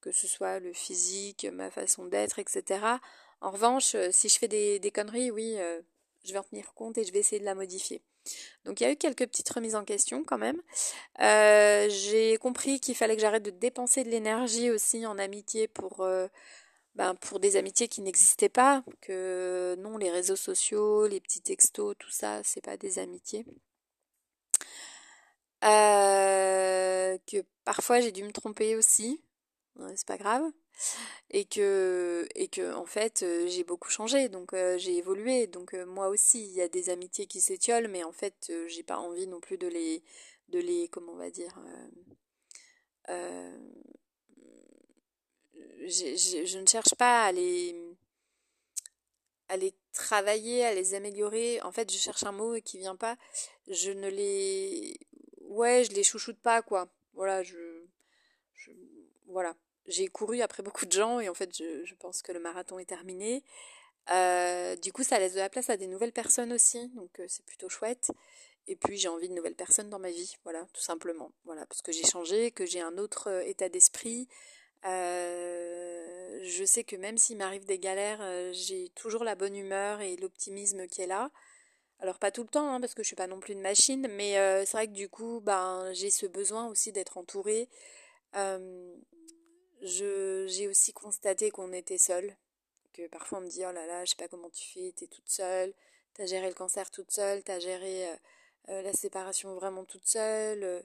que 0.00 0.12
ce 0.12 0.26
soit 0.26 0.60
le 0.60 0.72
physique, 0.72 1.46
ma 1.52 1.70
façon 1.70 2.04
d'être, 2.04 2.38
etc. 2.38 2.80
En 3.40 3.50
revanche, 3.50 3.96
si 4.10 4.28
je 4.28 4.38
fais 4.38 4.48
des, 4.48 4.78
des 4.78 4.90
conneries, 4.90 5.30
oui, 5.30 5.56
je 6.24 6.32
vais 6.32 6.38
en 6.38 6.42
tenir 6.42 6.74
compte 6.74 6.98
et 6.98 7.04
je 7.04 7.12
vais 7.12 7.20
essayer 7.20 7.40
de 7.40 7.44
la 7.44 7.54
modifier. 7.54 8.02
Donc 8.64 8.80
il 8.80 8.84
y 8.84 8.86
a 8.86 8.92
eu 8.92 8.96
quelques 8.96 9.26
petites 9.26 9.48
remises 9.50 9.74
en 9.74 9.84
question 9.84 10.24
quand 10.24 10.38
même. 10.38 10.60
Euh, 11.20 11.88
j'ai 11.90 12.36
compris 12.38 12.80
qu'il 12.80 12.94
fallait 12.94 13.16
que 13.16 13.22
j'arrête 13.22 13.42
de 13.42 13.50
dépenser 13.50 14.04
de 14.04 14.10
l'énergie 14.10 14.70
aussi 14.70 15.06
en 15.06 15.18
amitié 15.18 15.68
pour, 15.68 16.00
euh, 16.00 16.28
ben, 16.94 17.14
pour 17.16 17.40
des 17.40 17.56
amitiés 17.56 17.88
qui 17.88 18.00
n'existaient 18.02 18.48
pas. 18.48 18.84
Que 19.00 19.76
non, 19.78 19.96
les 19.98 20.10
réseaux 20.10 20.36
sociaux, 20.36 21.06
les 21.06 21.20
petits 21.20 21.42
textos, 21.42 21.96
tout 21.98 22.10
ça, 22.10 22.42
c'est 22.44 22.64
pas 22.64 22.76
des 22.76 22.98
amitiés. 22.98 23.44
Euh, 25.64 27.18
que 27.26 27.44
parfois 27.64 28.00
j'ai 28.00 28.12
dû 28.12 28.22
me 28.22 28.32
tromper 28.32 28.76
aussi. 28.76 29.22
C'est 29.94 30.06
pas 30.06 30.18
grave 30.18 30.42
et 31.30 31.44
que 31.44 32.26
et 32.34 32.48
que 32.48 32.74
en 32.74 32.86
fait 32.86 33.22
euh, 33.22 33.46
j'ai 33.48 33.64
beaucoup 33.64 33.90
changé. 33.90 34.28
Donc 34.28 34.52
euh, 34.52 34.78
j'ai 34.78 34.96
évolué. 34.96 35.46
Donc 35.46 35.74
euh, 35.74 35.84
moi 35.86 36.08
aussi 36.08 36.42
il 36.44 36.52
y 36.52 36.60
a 36.62 36.68
des 36.68 36.90
amitiés 36.90 37.26
qui 37.26 37.40
s'étiolent 37.40 37.88
mais 37.88 38.04
en 38.04 38.12
fait 38.12 38.52
j'ai 38.68 38.82
pas 38.82 38.98
envie 38.98 39.26
non 39.26 39.40
plus 39.40 39.58
de 39.58 39.68
les 39.68 40.02
de 40.48 40.58
les 40.58 40.88
comment 40.88 41.12
on 41.12 41.16
va 41.16 41.30
dire 41.30 41.58
je 45.86 46.58
ne 46.58 46.66
cherche 46.66 46.94
pas 46.96 47.24
à 47.24 47.32
les 47.32 47.74
à 49.48 49.56
les 49.56 49.74
travailler 49.92 50.64
à 50.64 50.74
les 50.74 50.94
améliorer. 50.94 51.60
En 51.62 51.72
fait 51.72 51.90
je 51.92 51.98
cherche 51.98 52.24
un 52.24 52.32
mot 52.32 52.60
qui 52.62 52.78
vient 52.78 52.96
pas. 52.96 53.16
Je 53.68 53.90
ne 53.90 54.08
les 54.08 54.98
ouais 55.42 55.84
je 55.84 55.92
les 55.92 56.02
chouchoute 56.04 56.38
pas 56.40 56.62
quoi. 56.62 56.88
Voilà 57.14 57.42
je, 57.42 57.56
je 58.54 58.70
voilà 59.26 59.54
j'ai 59.88 60.06
couru 60.08 60.42
après 60.42 60.62
beaucoup 60.62 60.86
de 60.86 60.92
gens 60.92 61.18
et 61.18 61.28
en 61.28 61.34
fait 61.34 61.56
je, 61.56 61.94
pense 61.94 62.22
que 62.22 62.32
le 62.32 62.40
marathon 62.40 62.78
est 62.78 62.84
terminé. 62.84 63.42
Euh, 64.10 64.76
du 64.76 64.92
coup 64.92 65.02
ça 65.02 65.18
laisse 65.18 65.34
de 65.34 65.38
la 65.38 65.50
place 65.50 65.68
à 65.70 65.76
des 65.76 65.86
nouvelles 65.86 66.12
personnes 66.12 66.52
aussi, 66.52 66.88
donc 66.90 67.18
euh, 67.18 67.24
c'est 67.28 67.44
plutôt 67.44 67.68
chouette. 67.68 68.10
Et 68.66 68.76
puis 68.76 68.98
j'ai 68.98 69.08
envie 69.08 69.30
de 69.30 69.34
nouvelles 69.34 69.54
personnes 69.54 69.88
dans 69.88 69.98
ma 69.98 70.10
vie, 70.10 70.34
voilà, 70.44 70.66
tout 70.74 70.82
simplement. 70.82 71.32
Voilà, 71.44 71.64
parce 71.66 71.80
que 71.80 71.90
j'ai 71.90 72.04
changé, 72.04 72.50
que 72.50 72.66
j'ai 72.66 72.80
un 72.80 72.98
autre 72.98 73.28
euh, 73.30 73.42
état 73.46 73.68
d'esprit. 73.70 74.28
je 74.84 76.64
sais 76.66 76.84
que 76.84 76.96
même 76.96 77.16
s'il 77.18 77.38
m'arrive 77.38 77.64
des 77.64 77.78
galères, 77.78 78.52
j'ai 78.52 78.90
toujours 78.94 79.24
la 79.24 79.34
bonne 79.34 79.56
humeur 79.56 80.00
et 80.02 80.16
l'optimisme 80.16 80.86
qui 80.86 81.00
est 81.02 81.06
là. 81.06 81.30
Alors 82.00 82.18
pas 82.18 82.30
tout 82.30 82.42
le 82.42 82.48
temps, 82.48 82.72
hein, 82.72 82.80
parce 82.80 82.94
que 82.94 83.02
je 83.02 83.08
suis 83.08 83.16
pas 83.16 83.26
non 83.26 83.40
plus 83.40 83.54
une 83.54 83.60
machine, 83.60 84.06
mais 84.08 84.34
c'est 84.66 84.76
vrai 84.76 84.86
que 84.86 84.92
du 84.92 85.08
coup, 85.08 85.40
ben 85.40 85.90
j'ai 85.94 86.10
ce 86.10 86.26
besoin 86.26 86.68
aussi 86.68 86.92
d'être 86.92 87.18
entourée 87.18 87.68
j'ai 89.82 90.68
aussi 90.68 90.92
constaté 90.92 91.50
qu'on 91.50 91.72
était 91.72 91.98
seul, 91.98 92.36
que 92.92 93.06
parfois 93.08 93.38
on 93.38 93.42
me 93.42 93.48
dit 93.48 93.64
oh 93.64 93.72
là 93.72 93.86
là, 93.86 94.04
je 94.04 94.10
sais 94.10 94.16
pas 94.16 94.28
comment 94.28 94.50
tu 94.50 94.68
fais, 94.68 94.92
t'es 94.96 95.06
toute 95.06 95.28
seule, 95.28 95.72
t'as 96.14 96.26
géré 96.26 96.48
le 96.48 96.54
cancer 96.54 96.90
toute 96.90 97.10
seule, 97.10 97.42
t'as 97.42 97.60
géré 97.60 98.08
euh, 98.08 98.16
euh, 98.70 98.82
la 98.82 98.92
séparation 98.92 99.54
vraiment 99.54 99.84
toute 99.84 100.06
seule, 100.06 100.84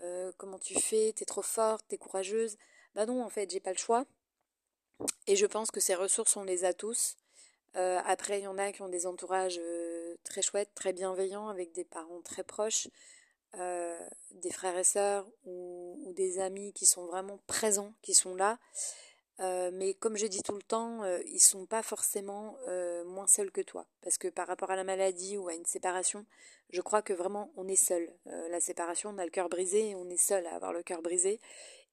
euh, 0.00 0.32
comment 0.38 0.58
tu 0.58 0.74
fais, 0.80 1.12
t'es 1.14 1.24
trop 1.24 1.42
forte, 1.42 1.84
t'es 1.88 1.98
courageuse. 1.98 2.56
Bah 2.94 3.06
non, 3.06 3.22
en 3.22 3.30
fait, 3.30 3.50
j'ai 3.50 3.60
pas 3.60 3.72
le 3.72 3.78
choix. 3.78 4.04
Et 5.26 5.36
je 5.36 5.46
pense 5.46 5.70
que 5.70 5.80
ces 5.80 5.94
ressources, 5.94 6.36
on 6.36 6.44
les 6.44 6.64
a 6.64 6.74
tous. 6.74 7.16
après, 7.74 8.40
il 8.40 8.42
y 8.44 8.46
en 8.46 8.58
a 8.58 8.72
qui 8.72 8.82
ont 8.82 8.88
des 8.88 9.06
entourages 9.06 9.60
très 10.24 10.42
chouettes, 10.42 10.74
très 10.74 10.92
bienveillants, 10.92 11.48
avec 11.48 11.72
des 11.72 11.84
parents 11.84 12.20
très 12.22 12.44
proches. 12.44 12.88
Des 13.54 14.50
frères 14.50 14.76
et 14.78 14.84
sœurs 14.84 15.26
ou, 15.44 16.12
des 16.16 16.40
amis 16.40 16.72
qui 16.72 16.86
sont 16.86 17.06
vraiment 17.06 17.38
présents, 17.46 17.92
qui 18.02 18.14
sont 18.14 18.34
là. 18.34 18.58
mais 19.38 19.94
comme 19.94 20.16
je 20.16 20.26
dis 20.26 20.42
tout 20.42 20.54
le 20.54 20.62
temps, 20.62 21.04
ils 21.26 21.40
sont 21.40 21.66
pas 21.66 21.82
forcément 21.82 22.56
moins 23.06 23.26
seuls 23.26 23.50
que 23.50 23.60
toi. 23.60 23.86
Parce 24.02 24.18
que 24.18 24.28
par 24.28 24.46
rapport 24.46 24.70
à 24.70 24.76
la 24.76 24.84
maladie 24.84 25.36
ou 25.36 25.48
à 25.48 25.54
une 25.54 25.64
séparation, 25.64 26.26
je 26.70 26.80
crois 26.80 27.02
que 27.02 27.12
vraiment 27.12 27.50
on 27.56 27.68
est 27.68 27.82
seul. 27.82 28.12
la 28.26 28.60
séparation, 28.60 29.10
on 29.10 29.18
a 29.18 29.24
le 29.24 29.30
cœur 29.30 29.48
brisé 29.48 29.94
on 29.94 30.08
est 30.08 30.22
seul 30.22 30.46
à 30.46 30.54
avoir 30.54 30.72
le 30.72 30.82
cœur 30.82 31.02
brisé. 31.02 31.40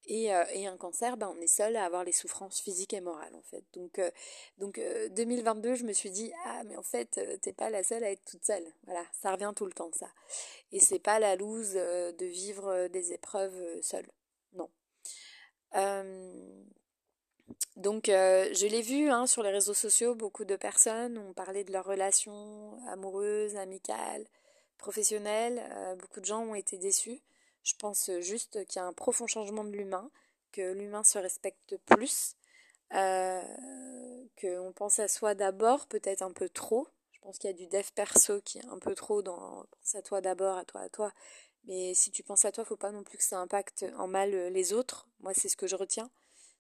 Et, 0.06 0.34
euh, 0.34 0.44
et, 0.54 0.66
un 0.66 0.78
cancer, 0.78 1.18
ben, 1.18 1.32
on 1.38 1.42
est 1.42 1.48
seul 1.48 1.76
à 1.76 1.86
avoir 1.86 2.04
les 2.04 2.12
souffrances 2.12 2.60
physiques 2.60 2.94
et 2.94 3.02
morales 3.02 3.36
en 3.36 3.42
fait. 3.44 3.64
Donc, 3.74 4.00
euh, 4.00 4.10
donc 4.58 4.82
2022, 5.12 5.70
euh, 5.70 5.76
je 5.76 5.84
me 5.84 5.94
suis 5.94 6.10
dit 6.10 6.32
ah 6.46 6.64
mais 6.66 6.78
en 6.78 6.84
fait 6.84 7.20
t'es 7.42 7.54
pas 7.54 7.70
la 7.70 7.84
seule 7.84 8.04
à 8.04 8.12
être 8.12 8.26
toute 8.26 8.44
seule. 8.44 8.66
Voilà, 8.86 9.06
ça 9.22 9.32
revient 9.32 9.54
tout 9.56 9.66
le 9.66 9.72
temps 9.72 9.92
ça. 9.94 10.10
Et 10.72 10.80
c'est 10.80 11.00
pas 11.00 11.20
la 11.20 11.36
loose 11.36 11.74
de 11.74 12.26
vivre 12.26 12.88
des 12.88 13.14
épreuves 13.14 13.82
seule. 13.82 14.08
Non. 14.54 14.70
donc 17.76 18.06
je 18.08 18.68
l'ai 18.68 18.82
vu 18.82 19.10
hein, 19.10 19.28
sur 19.28 19.44
les 19.44 19.52
réseaux 19.52 19.74
sociaux, 19.76 20.16
beaucoup 20.16 20.46
de 20.46 20.56
personnes 20.56 21.18
ont 21.18 21.34
parlé 21.34 21.64
de 21.64 21.72
leurs 21.72 21.86
relations 21.86 22.80
amoureuses, 22.88 23.58
amicales, 23.58 24.26
professionnelles. 24.78 25.62
beaucoup 26.00 26.20
de 26.20 26.26
gens 26.26 26.42
ont 26.42 26.56
été 26.56 26.78
déçus. 26.78 27.22
Je 27.64 27.74
pense 27.76 28.10
juste 28.20 28.66
qu'il 28.66 28.78
y 28.78 28.80
a 28.80 28.86
un 28.86 28.94
profond 28.94 29.28
changement 29.28 29.64
de 29.64 29.72
l'humain, 29.72 30.10
que 30.52 30.74
l'humain 30.74 31.04
se 31.04 31.18
respecte 31.18 31.78
plus, 31.86 32.36
euh, 32.94 33.42
qu'on 34.42 34.74
pense 34.74 35.00
à 35.00 35.08
soi 35.08 35.36
d'abord, 35.36 35.88
peut-être 35.88 36.22
un 36.22 36.32
peu 36.32 36.50
trop. 36.50 36.88
Je 37.12 37.20
pense 37.20 37.38
qu'il 37.38 37.50
y 37.50 37.54
a 37.54 37.56
du 37.56 37.68
dev 37.68 37.86
perso 37.94 38.42
qui 38.42 38.60
est 38.60 38.66
un 38.66 38.80
peu 38.80 38.96
trop 38.96 39.22
dans 39.22 39.66
pense 39.82 39.96
à 39.96 40.02
toi 40.02 40.22
d'abord, 40.22 40.58
à 40.58 40.66
toi, 40.66 40.82
à 40.82 40.90
toi. 40.90 41.14
Mais 41.66 41.94
si 41.94 42.12
tu 42.12 42.24
penses 42.24 42.46
à 42.46 42.52
toi, 42.52 42.66
faut 42.66 42.78
pas 42.78 42.92
non 42.92 43.04
plus 43.04 43.18
que 43.18 43.24
ça 43.24 43.40
impacte 43.40 43.86
en 43.98 44.08
mal 44.08 44.32
les 44.32 44.74
autres. 44.74 45.08
Moi, 45.20 45.34
c'est 45.34 45.50
ce 45.50 45.58
que 45.58 45.68
je 45.68 45.76
retiens. 45.76 46.10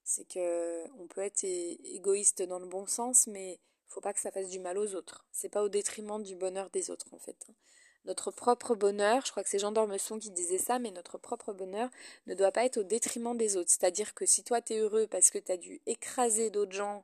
C'est 0.03 0.27
que 0.27 0.83
on 0.99 1.07
peut 1.07 1.21
être 1.21 1.43
égoïste 1.43 2.41
dans 2.43 2.59
le 2.59 2.67
bon 2.67 2.85
sens, 2.85 3.27
mais 3.27 3.59
faut 3.87 4.01
pas 4.01 4.13
que 4.13 4.19
ça 4.19 4.31
fasse 4.31 4.49
du 4.49 4.59
mal 4.59 4.77
aux 4.77 4.95
autres. 4.95 5.25
C'est 5.31 5.49
pas 5.49 5.63
au 5.63 5.69
détriment 5.69 6.21
du 6.21 6.35
bonheur 6.35 6.69
des 6.71 6.91
autres, 6.91 7.07
en 7.13 7.19
fait 7.19 7.47
notre 8.05 8.31
propre 8.31 8.75
bonheur, 8.75 9.25
je 9.25 9.31
crois 9.31 9.43
que 9.43 9.49
c'est 9.49 9.59
Jean 9.59 9.71
d'Ormesson 9.71 10.19
qui 10.19 10.31
disait 10.31 10.57
ça, 10.57 10.79
mais 10.79 10.91
notre 10.91 11.17
propre 11.17 11.53
bonheur 11.53 11.89
ne 12.27 12.33
doit 12.33 12.51
pas 12.51 12.65
être 12.65 12.77
au 12.77 12.83
détriment 12.83 13.37
des 13.37 13.57
autres. 13.57 13.69
C'est-à-dire 13.69 14.13
que 14.13 14.25
si 14.25 14.43
toi 14.43 14.61
tu 14.61 14.73
es 14.73 14.77
heureux 14.79 15.07
parce 15.07 15.29
que 15.29 15.37
tu 15.37 15.51
as 15.51 15.57
dû 15.57 15.81
écraser 15.85 16.49
d'autres 16.49 16.71
gens 16.71 17.03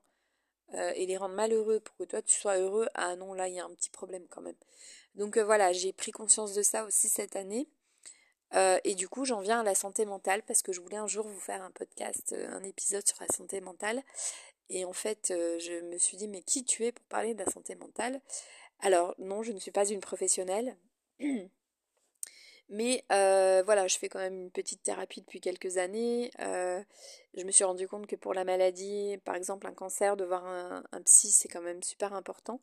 euh, 0.74 0.92
et 0.96 1.06
les 1.06 1.18
rendre 1.18 1.36
malheureux 1.36 1.80
pour 1.80 1.96
que 1.98 2.04
toi 2.06 2.22
tu 2.22 2.40
sois 2.40 2.58
heureux, 2.58 2.88
ah 2.96 3.16
non, 3.18 3.34
là 3.34 3.48
il 3.48 3.56
y 3.56 3.60
a 3.60 3.66
un 3.66 3.70
petit 3.72 3.90
problème 3.90 4.26
quand 4.30 4.42
même. 4.42 4.56
Donc 5.16 5.38
euh, 5.38 5.44
voilà, 5.44 5.74
j'ai 5.74 5.92
pris 5.94 6.12
conscience 6.12 6.54
de 6.54 6.62
ça 6.62 6.86
aussi 6.86 7.10
cette 7.10 7.36
année. 7.36 7.68
Euh, 8.54 8.80
et 8.84 8.96
du 8.96 9.10
coup, 9.10 9.26
j'en 9.26 9.42
viens 9.42 9.60
à 9.60 9.64
la 9.64 9.76
santé 9.76 10.06
mentale 10.06 10.44
parce 10.44 10.62
que 10.62 10.72
je 10.72 10.80
voulais 10.80 10.98
un 10.98 11.08
jour 11.08 11.28
vous 11.28 11.40
faire 11.40 11.62
un 11.62 11.72
podcast, 11.72 12.34
un 12.34 12.64
épisode 12.64 13.06
sur 13.06 13.18
la 13.20 13.28
santé 13.28 13.60
mentale. 13.60 14.02
Et 14.70 14.86
en 14.86 14.94
fait, 14.94 15.28
je 15.30 15.82
me 15.82 15.98
suis 15.98 16.16
dit, 16.16 16.28
mais 16.28 16.42
qui 16.42 16.64
tu 16.64 16.86
es 16.86 16.92
pour 16.92 17.06
parler 17.06 17.34
de 17.34 17.44
la 17.44 17.52
santé 17.52 17.76
mentale? 17.76 18.22
Alors 18.80 19.16
non, 19.18 19.44
je 19.44 19.52
ne 19.52 19.60
suis 19.60 19.72
pas 19.72 19.88
une 19.88 20.02
professionnelle. 20.02 20.78
Mais 22.70 23.06
euh, 23.12 23.62
voilà, 23.64 23.88
je 23.88 23.98
fais 23.98 24.10
quand 24.10 24.20
même 24.20 24.42
une 24.42 24.52
petite 24.52 24.82
thérapie 24.82 25.22
depuis 25.22 25.40
quelques 25.40 25.78
années. 25.78 26.32
Euh, 26.40 26.82
je 27.36 27.44
me 27.44 27.52
suis 27.52 27.64
rendu 27.64 27.88
compte 27.88 28.08
que 28.08 28.16
pour 28.16 28.34
la 28.34 28.44
maladie, 28.44 29.18
par 29.24 29.36
exemple 29.36 29.68
un 29.68 29.74
cancer, 29.74 30.18
de 30.18 30.26
voir 30.26 30.46
un, 30.46 31.02
psy, 31.04 31.32
c'est 31.32 31.48
quand 31.48 31.62
même 31.62 31.84
super 31.84 32.14
important. 32.14 32.62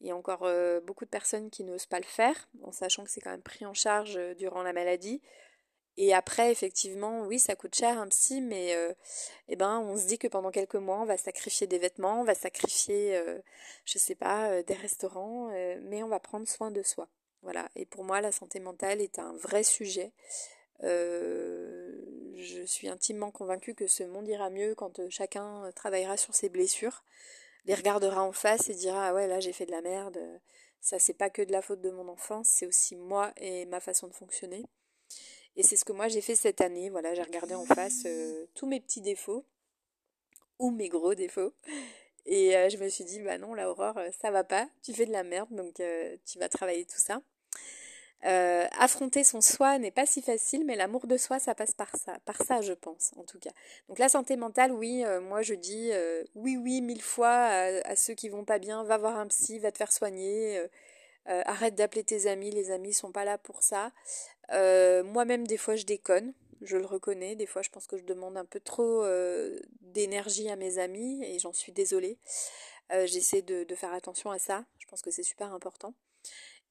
Il 0.00 0.08
y 0.08 0.10
a 0.10 0.16
encore 0.16 0.42
euh, 0.42 0.80
beaucoup 0.80 1.04
de 1.04 1.10
personnes 1.10 1.50
qui 1.50 1.62
n'osent 1.62 1.86
pas 1.86 2.00
le 2.00 2.04
faire, 2.04 2.48
en 2.62 2.72
sachant 2.72 3.04
que 3.04 3.10
c'est 3.10 3.20
quand 3.20 3.30
même 3.30 3.42
pris 3.42 3.64
en 3.64 3.74
charge 3.74 4.18
durant 4.36 4.64
la 4.64 4.72
maladie. 4.72 5.22
Et 5.96 6.12
après, 6.12 6.50
effectivement, 6.50 7.22
oui, 7.26 7.38
ça 7.38 7.54
coûte 7.54 7.74
cher 7.74 7.98
un 8.00 8.08
psy, 8.08 8.40
mais 8.40 8.74
euh, 8.74 8.92
eh 9.48 9.56
ben, 9.56 9.78
on 9.78 9.96
se 9.96 10.06
dit 10.06 10.18
que 10.18 10.26
pendant 10.26 10.50
quelques 10.50 10.74
mois, 10.74 11.00
on 11.00 11.04
va 11.04 11.16
sacrifier 11.16 11.66
des 11.68 11.78
vêtements, 11.78 12.20
on 12.20 12.24
va 12.24 12.34
sacrifier, 12.34 13.16
euh, 13.16 13.38
je 13.84 13.98
sais 13.98 14.16
pas, 14.16 14.50
euh, 14.50 14.62
des 14.64 14.74
restaurants, 14.74 15.50
euh, 15.52 15.78
mais 15.82 16.02
on 16.02 16.08
va 16.08 16.18
prendre 16.18 16.48
soin 16.48 16.70
de 16.72 16.82
soi. 16.82 17.08
Voilà. 17.42 17.68
Et 17.76 17.84
pour 17.86 18.04
moi, 18.04 18.20
la 18.20 18.32
santé 18.32 18.58
mentale 18.58 19.00
est 19.00 19.18
un 19.18 19.34
vrai 19.34 19.62
sujet. 19.62 20.12
je 20.82 22.62
suis 22.66 22.88
intimement 22.88 23.30
convaincue 23.30 23.74
que 23.74 23.86
ce 23.86 24.02
monde 24.02 24.28
ira 24.28 24.50
mieux 24.50 24.74
quand 24.74 25.00
chacun 25.10 25.70
travaillera 25.76 26.16
sur 26.16 26.34
ses 26.34 26.48
blessures, 26.48 27.04
les 27.66 27.74
regardera 27.74 28.22
en 28.22 28.32
face 28.32 28.68
et 28.68 28.74
dira 28.74 29.08
ah 29.08 29.14
ouais 29.14 29.26
là 29.26 29.40
j'ai 29.40 29.52
fait 29.52 29.66
de 29.66 29.70
la 29.70 29.80
merde. 29.82 30.18
Ça 30.80 30.98
c'est 30.98 31.14
pas 31.14 31.30
que 31.30 31.42
de 31.42 31.52
la 31.52 31.62
faute 31.62 31.80
de 31.80 31.90
mon 31.90 32.08
enfance, 32.08 32.48
c'est 32.48 32.66
aussi 32.66 32.96
moi 32.96 33.32
et 33.36 33.66
ma 33.66 33.80
façon 33.80 34.08
de 34.08 34.14
fonctionner. 34.14 34.64
Et 35.56 35.62
c'est 35.62 35.76
ce 35.76 35.84
que 35.84 35.92
moi 35.92 36.08
j'ai 36.08 36.20
fait 36.20 36.34
cette 36.34 36.60
année. 36.60 36.90
Voilà, 36.90 37.14
j'ai 37.14 37.22
regardé 37.22 37.54
en 37.54 37.64
face 37.64 38.02
euh, 38.06 38.46
tous 38.54 38.66
mes 38.66 38.80
petits 38.80 39.00
défauts 39.00 39.44
ou 40.58 40.70
mes 40.70 40.88
gros 40.88 41.14
défauts. 41.14 41.52
Et 42.26 42.56
euh, 42.56 42.68
je 42.68 42.78
me 42.78 42.88
suis 42.88 43.04
dit, 43.04 43.20
bah 43.20 43.38
non, 43.38 43.54
la 43.54 43.70
Aurore, 43.70 43.98
euh, 43.98 44.08
ça 44.20 44.30
va 44.30 44.44
pas, 44.44 44.68
tu 44.82 44.94
fais 44.94 45.04
de 45.04 45.12
la 45.12 45.24
merde, 45.24 45.48
donc 45.50 45.74
tu 46.26 46.38
vas 46.38 46.48
travailler 46.48 46.86
tout 46.86 46.98
ça. 46.98 47.20
affronter 48.22 49.24
son 49.24 49.42
soi 49.42 49.78
n'est 49.78 49.90
pas 49.90 50.06
si 50.06 50.22
facile, 50.22 50.64
mais 50.64 50.74
l'amour 50.74 51.06
de 51.06 51.18
soi, 51.18 51.38
ça 51.38 51.54
passe 51.54 51.72
par 51.72 51.94
ça, 51.96 52.18
par 52.24 52.42
ça, 52.42 52.62
je 52.62 52.72
pense, 52.72 53.12
en 53.16 53.24
tout 53.24 53.38
cas. 53.38 53.50
Donc 53.88 53.98
la 53.98 54.08
santé 54.08 54.36
mentale, 54.36 54.72
oui, 54.72 55.04
moi 55.22 55.42
je 55.42 55.54
dis 55.54 55.90
oui, 56.34 56.56
oui, 56.56 56.80
mille 56.80 57.02
fois 57.02 57.28
à, 57.28 57.64
à, 57.86 57.96
ceux 57.96 58.14
qui 58.14 58.30
vont 58.30 58.46
pas 58.46 58.58
bien, 58.58 58.82
va 58.84 58.96
voir 58.96 59.18
un 59.18 59.26
psy, 59.26 59.58
va 59.58 59.70
te 59.70 59.76
faire 59.76 59.92
soigner, 59.92 60.66
arrête 61.26 61.74
d'appeler 61.74 62.04
tes 62.04 62.26
amis, 62.26 62.50
les 62.50 62.70
amis 62.70 62.94
sont 62.94 63.12
pas 63.12 63.26
là 63.26 63.36
pour 63.36 63.62
ça. 63.62 63.92
Euh, 64.52 65.02
moi-même, 65.04 65.46
des 65.46 65.56
fois, 65.56 65.76
je 65.76 65.84
déconne, 65.84 66.32
je 66.60 66.76
le 66.76 66.86
reconnais. 66.86 67.36
Des 67.36 67.46
fois, 67.46 67.62
je 67.62 67.70
pense 67.70 67.86
que 67.86 67.96
je 67.96 68.04
demande 68.04 68.36
un 68.36 68.44
peu 68.44 68.60
trop 68.60 69.02
euh, 69.04 69.58
d'énergie 69.80 70.48
à 70.48 70.56
mes 70.56 70.78
amis 70.78 71.22
et 71.24 71.38
j'en 71.38 71.52
suis 71.52 71.72
désolée. 71.72 72.18
Euh, 72.92 73.06
j'essaie 73.06 73.42
de, 73.42 73.74
faire 73.74 73.92
attention 73.92 74.30
à 74.30 74.38
ça. 74.38 74.64
Je 74.78 74.86
pense 74.86 75.02
que 75.02 75.10
c'est 75.10 75.22
super 75.22 75.52
important. 75.52 75.94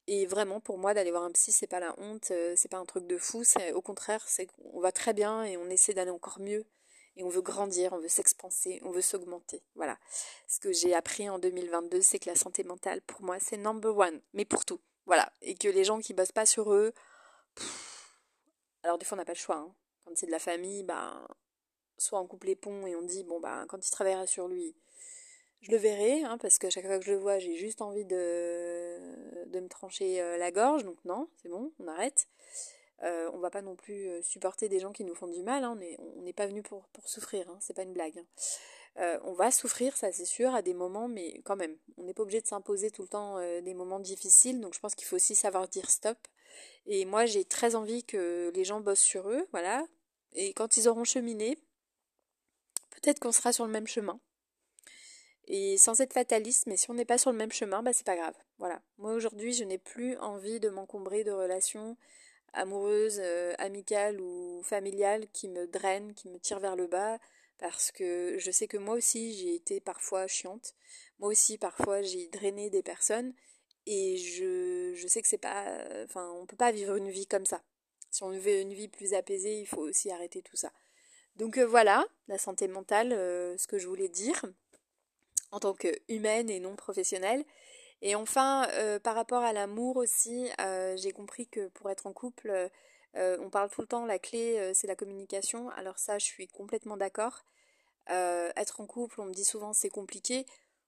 Et 0.08 0.26
vraiment, 0.26 0.60
pour 0.60 0.78
moi, 0.78 0.94
d'aller 0.94 1.12
voir 1.12 1.24
un 1.24 1.32
psy, 1.32 1.52
c'est 1.52 1.68
pas 1.68 1.80
la 1.80 1.96
honte, 1.98 2.34
c'est 2.56 2.70
pas 2.70 2.78
un 2.78 2.86
truc 2.86 3.08
de 3.08 3.18
fou. 3.18 3.44
Au 3.74 3.82
contraire, 3.82 4.24
c'est 4.28 4.48
qu'on 4.48 4.82
va 4.82 4.92
très 4.92 5.14
bien 5.14 5.46
et 5.46 5.56
on 5.56 5.70
essaie 5.70 5.94
d'aller 5.94 6.12
encore 6.12 6.40
mieux. 6.40 6.66
Et 7.16 7.24
on 7.24 7.30
veut 7.30 7.42
grandir, 7.42 7.94
on 7.94 8.00
veut 8.00 8.08
s'expanser, 8.08 8.82
on 8.84 8.92
veut 8.92 9.02
s'augmenter. 9.02 9.62
Voilà. 9.76 9.98
Ce 10.48 10.60
que 10.60 10.72
j'ai 10.72 10.94
appris 10.94 11.30
en 11.30 11.40
2022, 11.40 12.02
c'est 12.02 12.20
que 12.20 12.30
la 12.30 12.36
santé 12.36 12.64
mentale, 12.64 13.02
pour 13.02 13.22
moi, 13.22 13.38
c'est 13.40 13.58
number 13.58 13.96
one. 13.96 14.20
Mais 14.34 14.46
pour 14.46 14.66
tout. 14.66 14.82
Voilà. 15.06 15.32
Et 15.42 15.56
que 15.56 15.68
les 15.68 15.84
gens 15.84 16.00
qui 16.00 16.14
bossent 16.14 16.32
pas 16.32 16.46
sur 16.46 16.74
eux, 16.74 16.94
alors 18.84 18.98
des 18.98 19.06
fois 19.06 19.16
on 19.16 19.20
n'a 19.20 19.26
pas 19.26 19.34
le 19.34 19.38
choix. 19.38 19.58
Hein. 19.58 19.74
Quand 20.06 20.12
c'est 20.16 20.26
de 20.26 20.32
la 20.32 20.40
famille, 20.40 20.84
bah, 20.84 21.28
soit 21.98 22.20
on 22.20 22.28
coupe 22.28 22.44
les 22.44 22.56
ponts 22.56 22.86
et 22.88 22.96
on 22.96 23.02
dit 23.02 23.24
bon 23.24 23.40
bah 23.40 23.66
quand 23.68 23.86
il 23.86 23.92
travaillera 23.92 24.28
sur 24.28 24.48
lui, 24.48 24.76
je 25.64 25.72
le 25.72 25.78
verrai, 25.78 26.24
hein, 26.24 26.38
parce 26.38 26.60
qu'à 26.60 26.70
chaque 26.70 26.86
fois 26.86 27.00
que 27.00 27.06
je 27.06 27.12
le 27.12 27.18
vois, 27.18 27.40
j'ai 27.40 27.56
juste 27.56 27.82
envie 27.82 28.04
de, 28.04 29.00
de 29.48 29.60
me 29.62 29.70
trancher 29.70 30.22
euh, 30.22 30.38
la 30.38 30.52
gorge. 30.52 30.84
Donc 30.84 30.98
non, 31.06 31.30
c'est 31.42 31.48
bon, 31.48 31.72
on 31.80 31.88
arrête. 31.88 32.28
Euh, 33.04 33.30
on 33.34 33.40
va 33.40 33.50
pas 33.50 33.62
non 33.62 33.76
plus 33.76 34.10
euh, 34.10 34.22
supporter 34.22 34.68
des 34.70 34.80
gens 34.80 34.92
qui 34.92 35.06
nous 35.06 35.16
font 35.16 35.28
du 35.28 35.42
mal. 35.42 35.64
Hein. 35.64 35.78
on 36.18 36.22
n'est 36.22 36.34
pas 36.34 36.48
venu 36.48 36.62
pour, 36.62 36.90
souffrir, 37.06 37.46
c'est 37.62 37.74
pas 37.74 37.84
une 37.84 37.94
blague. 37.94 38.24
on 38.98 39.34
va 39.34 39.52
souffrir, 39.52 39.96
ça 39.96 40.12
c'est 40.12 40.26
sûr, 40.26 40.54
à 40.54 40.62
des 40.62 40.74
moments, 40.74 41.08
mais 41.08 41.42
quand 41.46 41.56
même, 41.56 41.78
on 41.98 42.04
n'est 42.04 42.14
pas 42.14 42.24
obligé 42.24 42.42
de 42.42 42.48
s'imposer 42.48 42.92
tout 42.92 43.02
le 43.02 43.08
temps 43.08 43.40
des 43.62 43.74
moments 43.74 44.00
difficiles. 44.00 44.60
Donc 44.60 44.74
je 44.74 44.80
pense 44.80 44.96
qu'il 44.96 45.08
faut 45.08 45.16
aussi 45.16 45.34
savoir 45.34 45.68
dire 45.70 45.90
stop 45.90 46.18
et 46.86 47.06
moi, 47.06 47.26
j'ai 47.26 47.46
très 47.46 47.76
envie 47.76 48.04
que 48.04 48.52
les 48.54 48.64
gens 48.64 48.82
bossent 48.82 49.00
sur 49.00 49.30
eux, 49.30 49.48
voilà. 49.52 49.86
Et 50.34 50.54
quand 50.54 50.78
ils 50.78 50.88
auront 50.88 51.04
cheminé, 51.04 51.58
peut-être 52.92 53.20
qu'on 53.20 53.32
sera 53.32 53.54
sur 53.54 53.66
le 53.66 53.72
même 53.72 53.88
chemin. 53.88 54.20
Et 55.48 55.78
sans 55.78 56.00
être 56.00 56.14
fataliste, 56.14 56.68
mais 56.68 56.78
si 56.78 56.90
on 56.90 56.94
n'est 56.94 57.06
pas 57.06 57.18
sur 57.18 57.32
le 57.32 57.38
même 57.38 57.52
chemin, 57.52 57.84
bah 57.84 57.92
c'est 57.94 58.06
pas 58.06 58.16
grave. 58.16 58.36
Voilà. 58.60 58.82
Moi 58.98 59.14
aujourd'hui, 59.14 59.54
je 59.54 59.64
n'ai 59.64 59.78
plus 59.78 60.18
envie 60.18 60.60
de 60.60 60.70
m'encombrer 60.70 61.24
de 61.24 61.32
relations 61.32 61.98
amoureuses, 62.54 63.20
euh, 63.20 63.54
amicales 63.58 64.22
ou 64.22 64.62
familiales 64.64 65.28
qui 65.34 65.50
me 65.50 65.68
drainent, 65.68 66.14
qui 66.14 66.30
me 66.30 66.40
tirent 66.40 66.60
vers 66.60 66.76
le 66.76 66.88
bas, 66.88 67.20
parce 67.58 67.92
que 67.92 68.38
je 68.38 68.52
sais 68.52 68.68
que 68.68 68.78
moi 68.78 68.96
aussi 68.96 69.34
j'ai 69.34 69.56
été 69.56 69.82
parfois 69.82 70.28
chiante. 70.28 70.76
Moi 71.20 71.30
aussi 71.30 71.58
parfois 71.58 72.02
j'ai 72.02 72.28
drainé 72.28 72.70
des 72.70 72.84
personnes 72.84 73.34
et 73.86 74.18
je, 74.18 75.08
sais 75.08 75.22
que 75.22 75.28
c'est 75.28 75.38
pas. 75.38 75.66
Enfin, 76.06 76.30
on 76.40 76.46
peut 76.46 76.56
pas 76.56 76.72
vivre 76.72 76.96
une 76.96 77.10
vie 77.10 77.28
comme 77.28 77.46
ça. 77.46 77.62
Si 78.12 78.24
on 78.24 78.30
veut 78.30 78.62
une 78.62 78.74
vie 78.74 78.88
plus 78.88 79.14
apaisée, 79.14 79.60
il 79.60 79.66
faut 79.66 79.82
aussi 79.82 80.12
arrêter 80.12 80.42
tout 80.42 80.56
ça. 80.56 80.72
Donc 81.36 81.58
euh, 81.58 81.66
voilà, 81.66 82.06
la 82.28 82.38
santé 82.38 82.68
mentale, 82.68 83.12
euh, 83.14 83.58
ce 83.58 83.68
que 83.68 83.78
je 83.80 83.88
voulais 83.88 84.08
dire, 84.08 84.40
en 85.52 85.60
tant 85.60 85.74
qu'humaine 85.74 86.50
et 86.50 86.60
non 86.60 86.76
professionnelle. 86.76 87.44
Et 88.02 88.16
enfin, 88.16 88.68
euh, 88.72 89.00
par 89.00 89.16
rapport 89.16 89.44
à 89.44 89.54
l'amour 89.54 89.98
aussi, 89.98 90.50
j'ai 90.96 91.12
compris 91.12 91.48
que 91.48 91.70
pour 91.70 91.90
être 91.90 92.06
en 92.06 92.14
couple, 92.14 92.70
on 93.16 93.50
parle 93.50 93.70
tout 93.70 93.82
le 93.82 93.88
temps, 93.88 94.06
la 94.06 94.20
clé, 94.20 94.72
c'est 94.74 94.88
la 94.88 94.96
communication. 94.96 95.70
Alors 95.72 95.98
ça, 95.98 96.20
je 96.20 96.26
suis 96.26 96.48
complètement 96.48 96.98
d'accord. 96.98 97.46
être 98.08 98.82
en 98.82 98.88
couple, 98.88 99.22
on 99.22 99.26
me 99.26 99.34
dit 99.34 99.46
souvent 99.46 99.74
c'est 99.74 99.90
compliqué. 99.90 100.46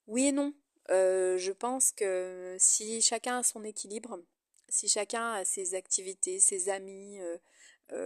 Oui 0.07 0.27
et 0.27 0.31
non. 0.31 0.53
Euh, 0.89 1.37
je 1.37 1.51
pense 1.51 1.91
que 1.91 2.55
si 2.59 3.01
chacun 3.01 3.39
a 3.39 3.43
son 3.43 3.63
équilibre, 3.63 4.19
Si 4.69 4.87
chacun 4.87 5.33
a 5.33 5.45
ses 5.45 5.75
activités, 5.75 6.39
ses 6.39 6.69
amis 6.69 7.19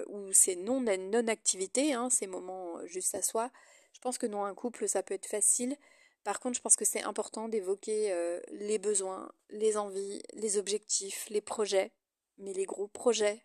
ou 0.07 0.33
ses 0.33 0.55
non-activités, 0.57 1.93
hein, 1.93 2.09
ces 2.09 2.27
moments 2.27 2.85
juste 2.85 3.15
à 3.15 3.21
soi, 3.21 3.49
je 3.93 3.99
pense 4.01 4.17
que 4.17 4.27
dans 4.27 4.43
un 4.43 4.53
couple, 4.53 4.87
ça 4.87 5.01
peut 5.01 5.13
être 5.13 5.25
facile. 5.25 5.77
Par 6.25 6.39
contre, 6.41 6.57
je 6.57 6.61
pense 6.61 6.75
que 6.75 6.85
c'est 6.85 7.03
important 7.03 7.47
d'évoquer 7.47 8.13
les 8.51 8.77
besoins, 8.77 9.31
les 9.49 9.77
envies, 9.77 10.21
les 10.33 10.57
objectifs, 10.57 11.29
les 11.29 11.41
projets, 11.41 11.91
mais 12.37 12.53
les 12.53 12.65
gros 12.65 12.87
projets. 12.87 13.41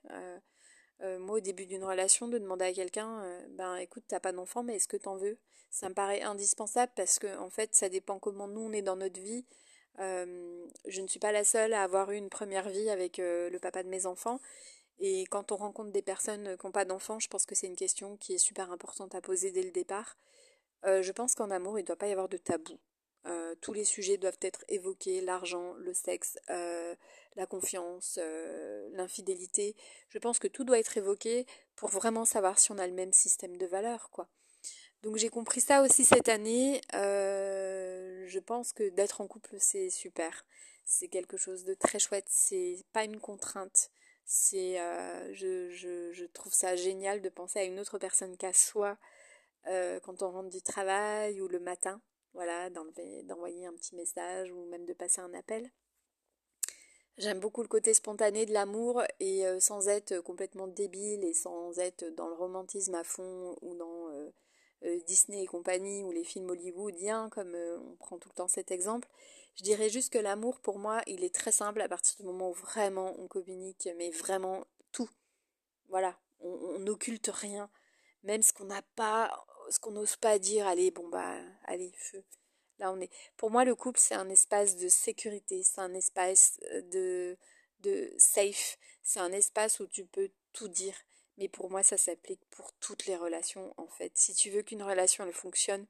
Moi, 1.01 1.37
au 1.37 1.41
début 1.41 1.67
d'une 1.67 1.85
relation, 1.85 2.29
de 2.29 2.39
demander 2.39 2.65
à 2.65 2.73
quelqu'un, 2.73 3.23
ben 3.51 3.77
écoute, 3.77 4.05
t'as 4.09 4.21
pas 4.21 4.33
d'enfant, 4.33 4.63
mais 4.63 4.77
est-ce 4.77 4.89
que 4.89 4.97
t'en 4.97 5.17
veux? 5.17 5.39
Ça 5.71 5.89
me 5.89 5.95
paraît 5.95 6.23
indispensable 6.23 6.93
parce 6.97 7.19
que 7.19 7.37
en 7.39 7.51
fait, 7.51 7.75
ça 7.75 7.89
dépend 7.89 8.19
comment 8.19 8.49
nous 8.49 8.63
on 8.63 8.73
est 8.73 8.83
dans 8.83 8.97
notre 8.97 9.21
vie. 9.21 9.45
je 9.99 11.01
ne 11.01 11.07
suis 11.07 11.21
pas 11.21 11.33
la 11.33 11.45
seule 11.45 11.75
à 11.75 11.83
avoir 11.83 12.11
eu 12.11 12.17
une 12.17 12.31
première 12.31 12.69
vie 12.69 12.89
avec 12.89 13.19
le 13.19 13.59
papa 13.59 13.83
de 13.83 13.89
mes 13.89 14.07
enfants. 14.07 14.41
Et 14.99 15.25
quand 15.27 15.53
on 15.53 15.57
rencontre 15.57 15.91
des 15.91 16.03
personnes 16.03 16.57
qui 16.57 16.67
n'ont 16.67 16.73
pas 16.73 16.85
d'enfants, 16.85 17.19
je 17.19 17.29
pense 17.29 17.47
que 17.47 17.55
c'est 17.55 17.67
une 17.67 17.77
question 17.77 18.17
qui 18.17 18.35
est 18.35 18.39
super 18.39 18.71
importante 18.71 19.15
à 19.15 19.21
poser 19.21 19.51
dès 19.51 19.63
le 19.63 19.71
départ. 19.71 20.17
Euh, 20.87 21.03
je 21.03 21.13
pense 21.13 21.35
qu'en 21.35 21.51
amour, 21.51 21.79
il 21.79 21.83
ne 21.83 21.87
doit 21.87 21.97
pas 21.97 22.09
y 22.09 22.13
avoir 22.13 22.29
de 22.29 22.37
tabou. 22.37 22.79
Euh, 23.27 23.55
tous 23.61 23.73
les 23.73 23.85
sujets 23.85 24.17
doivent 24.19 24.39
être 24.43 24.65
évoqués, 24.69 25.21
l'argent, 25.21 25.75
le 25.75 25.95
sexe, 25.95 26.39
euh, 26.51 26.95
la 27.37 27.47
confiance, 27.47 28.19
l'infidélité. 28.93 29.75
Je 30.09 30.19
pense 30.19 30.39
que 30.39 30.49
tout 30.49 30.65
doit 30.65 30.79
être 30.79 30.97
évoqué 30.97 31.47
pour 31.75 31.89
vraiment 31.89 32.25
savoir 32.25 32.59
si 32.59 32.71
on 32.71 32.79
a 32.79 32.87
le 32.87 32.93
même 32.93 33.13
système 33.13 33.57
de 33.57 33.67
valeurs, 33.67 34.11
quoi. 34.11 34.29
Donc 35.03 35.17
j'ai 35.17 35.29
compris 35.29 35.61
ça 35.61 35.83
aussi 35.83 36.05
cette 36.05 36.29
année. 36.29 36.81
je 36.93 38.39
pense 38.39 38.73
que 38.73 38.89
d'être 38.91 39.21
en 39.21 39.27
couple, 39.27 39.57
c'est 39.59 39.91
super. 39.91 40.47
C'est 40.85 41.09
quelque 41.09 41.37
chose 41.37 41.65
de 41.65 41.75
très 41.75 41.99
chouette. 41.99 42.27
C'est 42.29 42.77
pas 42.93 43.05
une 43.05 43.21
contrainte. 43.21 43.91
C'est, 44.25 44.77
je, 45.33 45.71
je, 45.71 46.13
je 46.13 46.25
trouve 46.27 46.55
ça 46.55 46.77
génial 46.77 47.21
de 47.21 47.29
penser 47.29 47.59
à 47.59 47.65
une 47.65 47.81
autre 47.81 47.99
personne 47.99 48.37
qu'à 48.37 48.53
soi 48.53 48.97
euh, 49.67 49.99
quand 50.01 50.23
on 50.23 50.31
rentre 50.31 50.51
du 50.51 50.63
travail 50.63 51.41
ou 51.41 51.49
le 51.49 51.59
matin, 51.59 52.01
voilà, 52.35 52.69
d'envoyer 52.71 53.67
un 53.67 53.73
petit 53.73 53.95
message 53.95 54.51
ou 54.53 54.67
même 54.67 54.85
de 54.85 54.93
passer 54.93 55.21
un 55.21 55.33
appel. 55.35 55.71
J'aime 57.17 57.39
beaucoup 57.39 57.63
le 57.63 57.69
côté 57.69 57.95
spontané 57.95 58.45
de 58.45 58.53
l'amour 58.53 59.03
et 59.21 59.47
euh, 59.47 59.61
sans 59.61 59.87
être 59.87 60.21
complètement 60.21 60.67
débile 60.67 61.23
et 61.23 61.33
sans 61.33 61.79
être 61.79 62.05
dans 62.17 62.27
le 62.27 62.35
romantisme 62.35 62.95
à 62.97 63.05
fond 63.05 63.57
ou 63.63 63.77
dans 63.77 64.09
euh, 64.09 65.01
Disney 65.07 65.45
et 65.45 65.47
compagnie 65.47 66.03
ou 66.03 66.11
les 66.11 66.25
films 66.25 66.51
hollywoodiens 66.51 67.31
comme 67.31 67.55
on 67.55 67.95
prend 67.97 68.19
tout 68.19 68.29
le 68.29 68.35
temps 68.35 68.49
cet 68.49 68.73
exemple. 68.73 69.09
Je 69.55 69.63
dirais 69.63 69.89
juste 69.89 70.13
que 70.13 70.19
l'amour 70.19 70.59
pour 70.59 70.81
moi 70.81 71.03
il 71.07 71.23
est 71.23 71.35
très 71.35 71.53
simple 71.53 71.81
à 71.81 71.89
partir 71.89 72.17
du 72.17 72.25
moment 72.25 72.51
où 72.51 72.55
vraiment 72.55 73.15
on 73.21 73.29
communique 73.29 73.89
mais 73.97 74.11
vraiment 74.11 74.67
tout. 74.91 75.09
Voilà, 75.89 76.19
on 76.41 76.81
n'occulte 76.81 77.31
rien. 77.33 77.71
Même 78.25 78.43
ce 78.43 78.53
qu'on 78.53 78.65
n'a 78.65 78.83
pas, 78.97 79.47
ce 79.71 79.79
qu'on 79.79 79.93
n'ose 79.93 80.17
pas 80.17 80.39
dire, 80.39 80.67
allez, 80.67 80.91
bon 80.91 81.09
bah, 81.09 81.37
allez, 81.65 81.93
feu. 81.97 82.25
Là, 82.79 82.93
on 82.93 83.01
est. 83.01 83.11
Pour 83.37 83.51
moi, 83.51 83.65
le 83.65 83.75
couple, 83.75 84.01
c'est 84.01 84.15
un 84.15 84.29
espace 84.29 84.77
de 84.77 84.89
sécurité, 84.89 85.63
c'est 85.63 85.81
un 85.81 85.95
espace 85.95 86.59
euh, 86.73 86.83
de, 86.83 87.37
de 87.81 88.13
safe, 88.19 88.79
c'est 89.03 89.21
un 89.21 89.33
espace 89.33 89.81
où 89.81 89.87
tu 89.87 90.05
peux 90.05 90.31
tout 90.53 90.69
dire. 90.69 90.95
Mais 91.39 91.49
pour 91.49 91.71
moi, 91.71 91.83
ça 91.83 91.97
s'applique 91.97 92.45
pour 92.51 92.73
toutes 92.75 93.07
les 93.07 93.17
relations, 93.17 93.75
en 93.77 93.89
fait. 93.89 94.13
Si 94.17 94.35
tu 94.35 94.51
veux 94.51 94.63
qu'une 94.63 94.83
relation, 94.83 95.25
elle 95.25 95.33
fonctionne, 95.33 95.87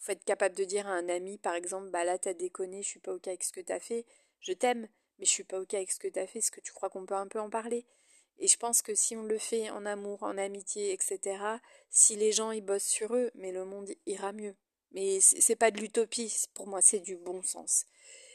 faut 0.00 0.12
être 0.12 0.24
capable 0.24 0.56
de 0.56 0.64
dire 0.64 0.86
à 0.86 0.92
un 0.92 1.08
ami, 1.08 1.38
par 1.38 1.54
exemple, 1.54 1.90
bah 1.90 2.04
là, 2.04 2.18
t'as 2.18 2.34
déconné, 2.34 2.82
je 2.82 2.88
suis 2.88 3.00
pas 3.00 3.12
ok 3.14 3.28
avec 3.28 3.44
ce 3.44 3.52
que 3.52 3.60
t'as 3.60 3.80
fait, 3.80 4.06
je 4.40 4.52
t'aime, 4.52 4.88
mais 5.18 5.26
je 5.26 5.30
suis 5.30 5.44
pas 5.44 5.60
ok 5.60 5.74
avec 5.74 5.92
ce 5.92 5.98
que 6.00 6.08
t'as 6.08 6.26
fait, 6.26 6.38
est-ce 6.40 6.50
que 6.50 6.60
tu 6.60 6.72
crois 6.72 6.90
qu'on 6.90 7.06
peut 7.06 7.14
un 7.14 7.28
peu 7.28 7.40
en 7.40 7.50
parler? 7.50 7.86
Et 8.40 8.48
je 8.48 8.56
pense 8.56 8.82
que 8.82 8.94
si 8.94 9.16
on 9.16 9.22
le 9.22 9.38
fait 9.38 9.70
en 9.70 9.86
amour, 9.86 10.22
en 10.22 10.36
amitié, 10.38 10.92
etc., 10.92 11.20
si 11.90 12.16
les 12.16 12.32
gens 12.32 12.50
y 12.52 12.60
bossent 12.60 12.82
sur 12.84 13.14
eux, 13.14 13.30
mais 13.34 13.52
le 13.52 13.64
monde 13.64 13.90
ira 14.06 14.32
mieux. 14.32 14.54
Mais 14.92 15.20
c'est 15.20 15.56
pas 15.56 15.70
de 15.70 15.78
l'utopie, 15.78 16.34
pour 16.54 16.66
moi, 16.66 16.80
c'est 16.80 16.98
du 16.98 17.16
bon 17.16 17.42
sens. 17.42 17.86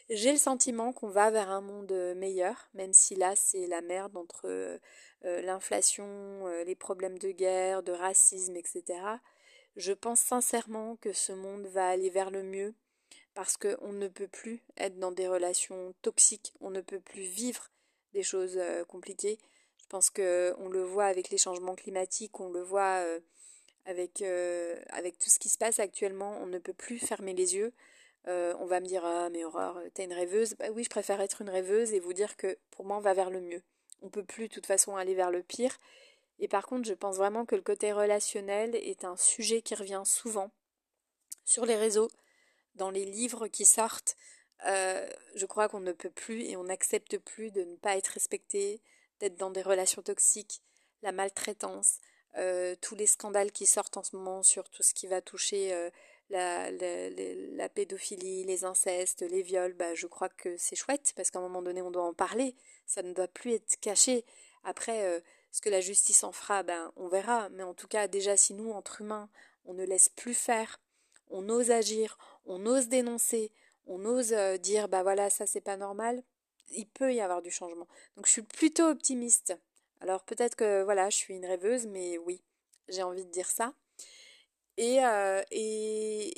J'ai 0.09 0.31
le 0.31 0.37
sentiment 0.37 0.93
qu'on 0.93 1.09
va 1.09 1.31
vers 1.31 1.49
un 1.49 1.61
monde 1.61 1.91
meilleur, 2.15 2.69
même 2.75 2.93
si 2.93 3.15
là 3.15 3.35
c'est 3.35 3.65
la 3.65 3.81
merde 3.81 4.15
entre 4.15 4.45
euh, 5.25 5.41
l'inflation, 5.41 6.05
euh, 6.47 6.63
les 6.63 6.75
problèmes 6.75 7.17
de 7.17 7.31
guerre, 7.31 7.81
de 7.81 7.91
racisme, 7.91 8.55
etc. 8.55 8.83
Je 9.75 9.91
pense 9.91 10.19
sincèrement 10.19 10.95
que 10.97 11.11
ce 11.11 11.33
monde 11.33 11.65
va 11.65 11.89
aller 11.89 12.11
vers 12.11 12.29
le 12.29 12.43
mieux 12.43 12.75
parce 13.33 13.57
qu'on 13.57 13.93
ne 13.93 14.07
peut 14.07 14.27
plus 14.27 14.63
être 14.77 14.99
dans 14.99 15.11
des 15.11 15.27
relations 15.27 15.95
toxiques, 16.03 16.53
on 16.61 16.69
ne 16.69 16.81
peut 16.81 16.99
plus 16.99 17.23
vivre 17.23 17.71
des 18.13 18.23
choses 18.23 18.57
euh, 18.57 18.85
compliquées. 18.85 19.39
Je 19.85 19.89
pense 19.89 20.09
qu'on 20.09 20.67
le 20.67 20.81
voit 20.81 21.05
avec 21.05 21.29
les 21.29 21.37
changements 21.37 21.75
climatiques, 21.75 22.39
on 22.39 22.49
le 22.49 22.61
voit 22.61 23.03
euh, 23.03 23.19
avec, 23.85 24.23
euh, 24.23 24.81
avec 24.89 25.19
tout 25.19 25.29
ce 25.29 25.37
qui 25.37 25.47
se 25.47 25.59
passe 25.59 25.79
actuellement. 25.79 26.39
On 26.41 26.47
ne 26.47 26.57
peut 26.57 26.73
plus 26.73 26.97
fermer 26.97 27.33
les 27.33 27.55
yeux. 27.55 27.71
Euh, 28.27 28.55
on 28.59 28.65
va 28.65 28.79
me 28.79 28.87
dire 28.87 29.05
Ah, 29.05 29.29
mais 29.29 29.45
Aurore, 29.45 29.79
t'es 29.93 30.05
une 30.05 30.13
rêveuse. 30.13 30.55
Bah 30.55 30.69
oui, 30.73 30.83
je 30.83 30.89
préfère 30.89 31.21
être 31.21 31.43
une 31.43 31.51
rêveuse 31.51 31.93
et 31.93 31.99
vous 31.99 32.13
dire 32.13 32.35
que 32.35 32.57
pour 32.71 32.83
moi, 32.83 32.97
on 32.97 33.01
va 33.01 33.13
vers 33.13 33.29
le 33.29 33.41
mieux. 33.41 33.61
On 34.01 34.09
peut 34.09 34.23
plus, 34.23 34.47
de 34.47 34.53
toute 34.53 34.65
façon, 34.65 34.95
aller 34.95 35.13
vers 35.13 35.29
le 35.29 35.43
pire. 35.43 35.77
Et 36.39 36.47
par 36.47 36.65
contre, 36.65 36.87
je 36.87 36.95
pense 36.95 37.17
vraiment 37.17 37.45
que 37.45 37.55
le 37.55 37.61
côté 37.61 37.93
relationnel 37.93 38.75
est 38.75 39.05
un 39.05 39.15
sujet 39.17 39.61
qui 39.61 39.75
revient 39.75 40.03
souvent 40.03 40.49
sur 41.43 41.67
les 41.67 41.75
réseaux, 41.75 42.09
dans 42.73 42.89
les 42.89 43.05
livres 43.05 43.47
qui 43.47 43.65
sortent. 43.65 44.17
je 44.65 45.45
crois 45.45 45.69
qu'on 45.69 45.79
ne 45.79 45.91
peut 45.91 46.09
plus 46.09 46.41
et 46.41 46.57
on 46.57 46.63
n'accepte 46.63 47.19
plus 47.19 47.51
de 47.51 47.63
ne 47.63 47.75
pas 47.75 47.95
être 47.97 48.07
respecté, 48.07 48.81
d'être 49.19 49.37
dans 49.37 49.51
des 49.51 49.61
relations 49.61 50.01
toxiques, 50.01 50.61
la 51.01 51.11
maltraitance, 51.11 51.99
euh, 52.37 52.75
tous 52.81 52.95
les 52.95 53.07
scandales 53.07 53.51
qui 53.51 53.65
sortent 53.65 53.95
en 53.95 54.03
ce 54.03 54.15
moment 54.15 54.43
sur 54.43 54.69
tout 54.69 54.83
ce 54.83 54.93
qui 54.93 55.07
va 55.07 55.21
toucher 55.21 55.73
euh, 55.73 55.89
la, 56.29 56.69
la, 56.69 57.69
pédophilie, 57.69 58.43
les 58.43 58.65
incestes, 58.65 59.21
les 59.21 59.41
viols, 59.41 59.73
bah, 59.73 59.93
je 59.95 60.07
crois 60.07 60.27
que 60.27 60.57
c'est 60.57 60.75
chouette 60.75 61.13
parce 61.15 61.31
qu'à 61.31 61.39
un 61.39 61.43
moment 61.43 61.61
donné 61.61 61.81
on 61.81 61.91
doit 61.91 62.03
en 62.03 62.13
parler, 62.13 62.55
ça 62.85 63.03
ne 63.03 63.13
doit 63.13 63.29
plus 63.29 63.53
être 63.53 63.79
caché. 63.79 64.25
Après, 64.65 65.05
euh, 65.05 65.21
ce 65.51 65.61
que 65.61 65.69
la 65.69 65.79
justice 65.79 66.25
en 66.25 66.33
fera, 66.33 66.63
ben, 66.63 66.91
on 66.97 67.07
verra, 67.07 67.47
mais 67.49 67.63
en 67.63 67.73
tout 67.73 67.87
cas 67.87 68.09
déjà 68.09 68.35
si 68.35 68.53
nous, 68.53 68.71
entre 68.71 68.99
humains, 68.99 69.29
on 69.63 69.73
ne 69.73 69.85
laisse 69.85 70.09
plus 70.09 70.33
faire, 70.33 70.81
on 71.29 71.47
ose 71.47 71.71
agir, 71.71 72.17
on 72.45 72.65
ose 72.65 72.89
dénoncer, 72.89 73.53
on 73.87 74.03
ose 74.03 74.33
dire 74.59 74.89
bah 74.89 75.03
voilà 75.03 75.29
ça 75.29 75.45
c'est 75.45 75.61
pas 75.61 75.77
normal, 75.77 76.21
il 76.71 76.87
peut 76.87 77.13
y 77.13 77.21
avoir 77.21 77.41
du 77.41 77.51
changement. 77.51 77.87
Donc 78.15 78.25
je 78.25 78.31
suis 78.31 78.41
plutôt 78.41 78.85
optimiste. 78.89 79.57
Alors 80.01 80.23
peut-être 80.23 80.55
que 80.55 80.83
voilà, 80.83 81.09
je 81.09 81.17
suis 81.17 81.35
une 81.35 81.45
rêveuse, 81.45 81.87
mais 81.87 82.17
oui, 82.17 82.41
j'ai 82.89 83.03
envie 83.03 83.25
de 83.25 83.31
dire 83.31 83.49
ça. 83.49 83.73
Et, 84.77 85.03
euh, 85.05 85.41
et, 85.51 86.33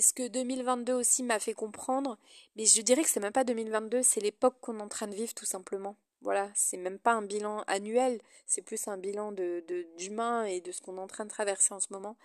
ce 0.00 0.12
que 0.12 0.28
2022 0.28 0.94
aussi 0.94 1.22
m'a 1.22 1.38
fait 1.38 1.52
comprendre, 1.52 2.16
mais 2.56 2.64
je 2.64 2.80
dirais 2.80 3.02
que 3.02 3.08
c'est 3.08 3.20
même 3.20 3.32
pas 3.32 3.44
2022, 3.44 4.02
c'est 4.02 4.20
l'époque 4.20 4.56
qu'on 4.60 4.78
est 4.78 4.82
en 4.82 4.88
train 4.88 5.08
de 5.08 5.14
vivre 5.14 5.34
tout 5.34 5.44
simplement. 5.44 5.96
Voilà, 6.22 6.50
c'est 6.54 6.76
même 6.76 6.98
pas 6.98 7.12
un 7.12 7.22
bilan 7.22 7.62
annuel, 7.66 8.20
c'est 8.46 8.62
plus 8.62 8.88
un 8.88 8.96
bilan 8.98 9.32
de 9.32 9.64
d'humain 9.98 10.44
et 10.44 10.60
de 10.60 10.72
ce 10.72 10.80
qu'on 10.80 10.96
est 10.96 11.00
en 11.00 11.06
train 11.06 11.24
de 11.24 11.30
traverser 11.30 11.74
en 11.74 11.80
ce 11.80 11.92
moment. 11.92 12.16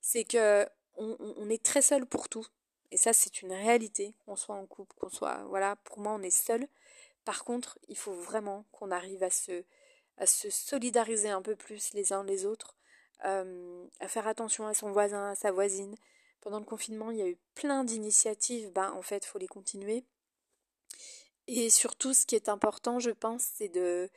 C'est 0.00 0.24
que 0.24 0.66
on 0.96 1.48
est 1.48 1.62
très 1.62 1.82
seul 1.82 2.06
pour 2.06 2.28
tout. 2.28 2.46
Et 2.92 2.98
ça, 2.98 3.14
c'est 3.14 3.40
une 3.40 3.52
réalité, 3.52 4.14
qu'on 4.26 4.36
soit 4.36 4.54
en 4.54 4.66
couple, 4.66 4.94
qu'on 5.00 5.08
soit... 5.08 5.42
Voilà, 5.48 5.76
pour 5.76 5.98
moi, 5.98 6.12
on 6.12 6.22
est 6.22 6.30
seul. 6.30 6.68
Par 7.24 7.42
contre, 7.42 7.78
il 7.88 7.96
faut 7.96 8.12
vraiment 8.12 8.66
qu'on 8.70 8.90
arrive 8.90 9.22
à 9.22 9.30
se, 9.30 9.64
à 10.18 10.26
se 10.26 10.50
solidariser 10.50 11.30
un 11.30 11.40
peu 11.40 11.56
plus 11.56 11.94
les 11.94 12.12
uns 12.12 12.22
les 12.22 12.44
autres, 12.44 12.76
euh, 13.24 13.86
à 14.00 14.08
faire 14.08 14.26
attention 14.26 14.66
à 14.66 14.74
son 14.74 14.92
voisin, 14.92 15.30
à 15.30 15.34
sa 15.34 15.52
voisine. 15.52 15.96
Pendant 16.42 16.58
le 16.58 16.66
confinement, 16.66 17.10
il 17.10 17.16
y 17.16 17.22
a 17.22 17.28
eu 17.28 17.38
plein 17.54 17.82
d'initiatives, 17.82 18.70
ben, 18.72 18.92
en 18.92 19.00
fait, 19.00 19.24
il 19.24 19.28
faut 19.28 19.38
les 19.38 19.48
continuer. 19.48 20.04
Et 21.46 21.70
surtout, 21.70 22.12
ce 22.12 22.26
qui 22.26 22.34
est 22.34 22.50
important, 22.50 22.98
je 22.98 23.10
pense, 23.10 23.42
c'est 23.54 23.70
de, 23.70 24.10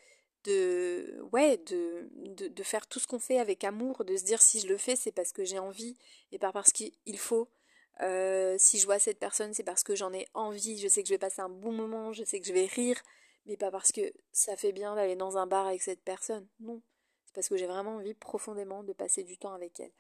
de, 0.44 1.22
ouais, 1.32 1.58
de, 1.58 2.10
de, 2.12 2.50
de 2.50 2.64
faire 2.64 2.88
tout 2.88 3.00
ce 3.00 3.08
qu'on 3.08 3.20
fait 3.20 3.40
avec 3.40 3.64
amour, 3.64 4.04
de 4.04 4.18
se 4.18 4.26
dire 4.26 4.42
si 4.42 4.60
je 4.60 4.68
le 4.68 4.78
fais, 4.78 4.98
c'est 4.98 5.14
parce 5.14 5.32
que 5.32 5.46
j'ai 5.46 5.60
envie 5.60 5.96
et 6.34 6.40
pas 6.40 6.52
parce 6.52 6.74
qu'il 6.74 7.20
faut. 7.20 7.48
Euh, 8.02 8.56
si 8.58 8.80
je 8.80 8.86
vois 8.86 9.00
cette 9.00 9.20
personne, 9.20 9.54
c'est 9.54 9.64
parce 9.64 9.84
que 9.84 9.96
j'en 9.96 10.14
ai 10.14 10.28
envie, 10.34 10.78
je 10.78 10.88
sais 10.88 11.02
que 11.02 11.08
je 11.08 11.14
vais 11.14 11.20
passer 11.20 11.42
un 11.42 11.50
bon 11.50 11.72
moment, 11.72 12.12
je 12.12 12.24
sais 12.24 12.40
que 12.40 12.48
je 12.48 12.54
vais 12.54 12.66
rire, 12.66 13.02
mais 13.46 13.58
pas 13.58 13.72
parce 13.72 13.92
que 13.92 14.14
ça 14.32 14.56
fait 14.56 14.72
bien 14.72 14.96
d'aller 14.96 15.16
dans 15.16 15.38
un 15.38 15.48
bar 15.48 15.68
avec 15.68 15.82
cette 15.82 16.02
personne. 16.02 16.46
Non, 16.60 16.82
c'est 17.26 17.36
parce 17.36 17.50
que 17.50 17.58
j'ai 17.58 17.68
vraiment 17.68 17.96
envie 17.96 18.14
profondément 18.14 18.84
de 18.84 18.94
passer 18.94 19.24
du 19.24 19.38
temps 19.38 19.54
avec 19.54 19.80
elle. 19.80 19.92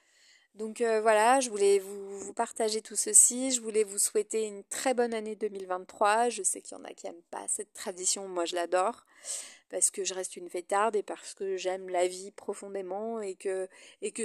Donc 0.56 0.80
euh, 0.80 1.02
voilà, 1.02 1.42
je 1.42 1.50
voulais 1.50 1.80
vous, 1.80 2.18
vous, 2.20 2.34
partager 2.34 2.82
tout 2.82 2.96
ceci, 2.96 3.52
je 3.52 3.62
voulais 3.62 3.84
vous 3.84 3.98
souhaiter 3.98 4.46
une 4.48 4.64
très 4.64 4.94
bonne 4.94 5.14
année 5.14 5.36
2023. 5.36 6.30
Je 6.30 6.44
sais 6.44 6.62
qu'il 6.62 6.78
y 6.78 6.80
en 6.80 6.86
a 6.86 6.94
qui 6.94 7.08
n'aiment 7.08 7.22
pas 7.30 7.46
cette 7.50 7.74
tradition, 7.74 8.28
moi 8.30 8.46
je 8.46 8.56
l'adore 8.56 9.06
parce 9.70 9.92
que 9.92 10.04
je 10.04 10.14
reste 10.14 10.36
une 10.36 10.50
fêtarde 10.50 10.96
et 10.96 11.04
parce 11.04 11.34
que 11.34 11.58
j'aime 11.58 11.90
la 11.90 12.08
vie 12.08 12.32
profondément 12.32 13.22
et 13.22 13.36
que, 13.36 13.68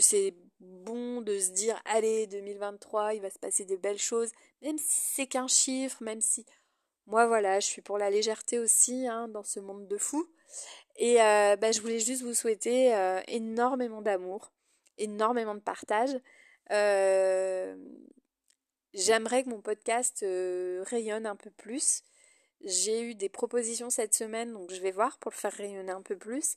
c'est 0.00 0.34
bon 0.60 1.22
de 1.22 1.38
se 1.38 1.50
dire 1.50 1.80
allez 1.86 2.26
2023 2.26 3.14
il 3.14 3.22
va 3.22 3.30
se 3.30 3.38
passer 3.38 3.64
de 3.64 3.76
belles 3.76 3.98
choses 3.98 4.30
même 4.60 4.76
si 4.76 5.00
c'est 5.14 5.26
qu'un 5.26 5.48
chiffre 5.48 6.02
même 6.02 6.20
si 6.20 6.44
moi 7.10 7.26
voilà, 7.26 7.58
je 7.60 7.66
suis 7.66 7.82
pour 7.82 7.98
la 7.98 8.08
légèreté 8.08 8.60
aussi 8.60 9.08
hein, 9.08 9.26
dans 9.28 9.42
ce 9.42 9.58
monde 9.58 9.88
de 9.88 9.98
fous. 9.98 10.28
Et 10.96 11.16
bah, 11.16 11.72
je 11.72 11.80
voulais 11.80 11.98
juste 11.98 12.22
vous 12.22 12.34
souhaiter 12.34 12.94
énormément 13.26 14.00
d'amour, 14.00 14.52
énormément 14.96 15.56
de 15.56 15.60
partage. 15.60 16.10
J'aimerais 18.94 19.42
que 19.42 19.48
mon 19.48 19.60
podcast 19.60 20.24
rayonne 20.86 21.26
un 21.26 21.36
peu 21.36 21.50
plus. 21.50 22.04
J'ai 22.62 23.02
eu 23.02 23.14
des 23.14 23.30
propositions 23.30 23.88
cette 23.88 24.14
semaine, 24.14 24.52
donc 24.52 24.70
je 24.70 24.80
vais 24.82 24.90
voir 24.90 25.16
pour 25.18 25.30
le 25.30 25.36
faire 25.36 25.52
rayonner 25.52 25.92
un 25.92 26.02
peu 26.02 26.16
plus. 26.16 26.56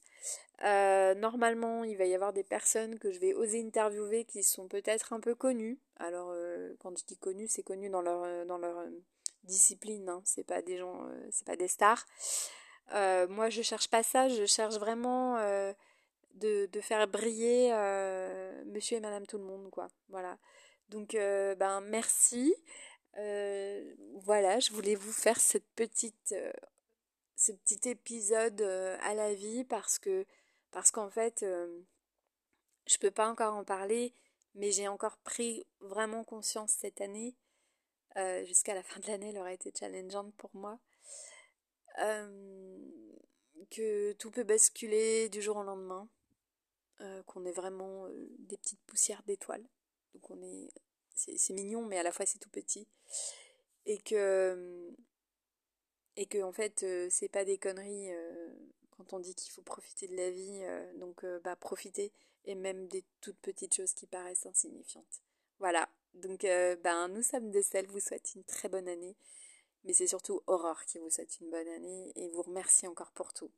Euh, 0.63 1.13
normalement, 1.15 1.83
il 1.85 1.97
va 1.97 2.05
y 2.05 2.13
avoir 2.13 2.33
des 2.33 2.43
personnes 2.43 2.99
que 2.99 3.11
je 3.11 3.19
vais 3.19 3.33
oser 3.33 3.61
interviewer 3.61 4.25
qui 4.25 4.43
sont 4.43 4.67
peut-être 4.67 5.13
un 5.13 5.21
peu 5.21 5.33
connues. 5.33 5.79
Alors, 5.97 6.29
euh, 6.31 6.73
quand 6.79 6.97
je 6.97 7.05
dis 7.05 7.17
connues, 7.17 7.47
c'est 7.47 7.63
connu 7.63 7.89
dans 7.89 8.01
leur, 8.01 8.23
euh, 8.23 8.43
dans 8.45 8.57
leur 8.57 8.85
discipline, 9.43 10.09
hein. 10.09 10.21
c'est 10.25 10.45
pas 10.45 10.61
des 10.61 10.77
gens, 10.77 11.01
c'est 11.31 11.45
pas 11.45 11.55
des 11.55 11.67
stars. 11.67 12.05
moi, 13.29 13.49
je 13.49 13.61
cherche 13.61 13.89
pas 13.89 14.03
ça, 14.03 14.27
je 14.27 14.45
cherche 14.45 14.75
vraiment 14.75 15.37
de, 16.35 16.65
de, 16.65 16.81
faire 16.81 17.07
briller 17.07 17.71
monsieur 18.65 18.97
et 18.97 19.01
madame 19.01 19.25
tout 19.25 19.37
le 19.37 19.43
monde, 19.43 19.69
quoi. 19.69 19.87
Voilà. 20.09 20.37
Donc, 20.89 21.13
ben, 21.13 21.81
merci. 21.81 22.55
Euh, 23.17 23.93
voilà, 24.23 24.59
je 24.59 24.71
voulais 24.71 24.95
vous 24.95 25.11
faire 25.11 25.39
cette 25.39 25.67
petite, 25.75 26.31
euh, 26.31 26.51
ce 27.35 27.51
petit 27.51 27.89
épisode 27.89 28.61
euh, 28.61 28.97
à 29.01 29.13
la 29.13 29.33
vie 29.33 29.63
parce 29.65 29.99
que 29.99 30.25
parce 30.71 30.89
qu'en 30.91 31.09
fait, 31.09 31.45
je 32.87 32.97
peux 32.97 33.11
pas 33.11 33.29
encore 33.29 33.53
en 33.53 33.63
parler, 33.63 34.15
mais 34.55 34.71
j'ai 34.71 34.87
encore 34.87 35.17
pris 35.17 35.67
vraiment 35.81 36.23
conscience 36.23 36.71
cette 36.71 36.99
année. 37.01 37.35
Jusqu'à 38.45 38.73
la 38.73 38.83
fin 38.83 38.99
de 38.99 39.07
l'année, 39.07 39.29
elle 39.29 39.37
aurait 39.37 39.53
été 39.55 39.71
challengeante 39.77 40.33
pour 40.35 40.49
moi. 40.55 40.79
que 43.69 44.13
tout 44.13 44.31
peut 44.31 44.43
basculer 44.43 45.29
du 45.29 45.41
jour 45.43 45.57
au 45.57 45.63
lendemain. 45.63 46.09
qu'on 47.27 47.45
est 47.45 47.51
vraiment 47.51 48.07
des 48.39 48.57
petites 48.57 48.81
poussières 48.87 49.21
d'étoiles. 49.23 49.65
Donc 50.15 50.31
on 50.31 50.41
est 50.41 50.71
c'est 51.37 51.53
mignon, 51.53 51.85
mais 51.85 51.97
à 51.97 52.03
la 52.03 52.11
fois 52.11 52.25
c'est 52.25 52.39
tout 52.39 52.49
petit. 52.49 52.87
Et 53.85 53.97
que, 53.99 54.93
et 56.15 56.25
que 56.25 56.41
en 56.41 56.51
fait, 56.51 56.83
euh, 56.83 57.07
c'est 57.09 57.29
pas 57.29 57.45
des 57.45 57.57
conneries 57.57 58.13
euh, 58.13 58.53
quand 58.91 59.13
on 59.13 59.19
dit 59.19 59.35
qu'il 59.35 59.51
faut 59.51 59.61
profiter 59.61 60.07
de 60.07 60.15
la 60.15 60.29
vie. 60.29 60.59
Euh, 60.63 60.93
donc, 60.97 61.25
bah, 61.43 61.55
profiter, 61.55 62.13
et 62.45 62.55
même 62.55 62.87
des 62.87 63.03
toutes 63.21 63.39
petites 63.39 63.73
choses 63.73 63.93
qui 63.93 64.07
paraissent 64.07 64.45
insignifiantes. 64.45 65.21
Voilà. 65.59 65.89
Donc, 66.13 66.41
ben, 66.41 67.07
nous 67.07 67.23
sommes 67.23 67.49
des 67.49 67.63
sels, 67.63 67.87
vous 67.87 67.99
souhaite 67.99 68.35
une 68.35 68.43
très 68.43 68.69
bonne 68.69 68.87
année. 68.87 69.15
Mais 69.83 69.93
c'est 69.93 70.07
surtout 70.07 70.41
Aurore 70.47 70.85
qui 70.85 70.99
vous 70.99 71.09
souhaite 71.09 71.39
une 71.41 71.49
bonne 71.49 71.67
année 71.67 72.11
et 72.15 72.29
vous 72.29 72.43
remercie 72.43 72.87
encore 72.87 73.11
pour 73.11 73.33
tout. 73.33 73.51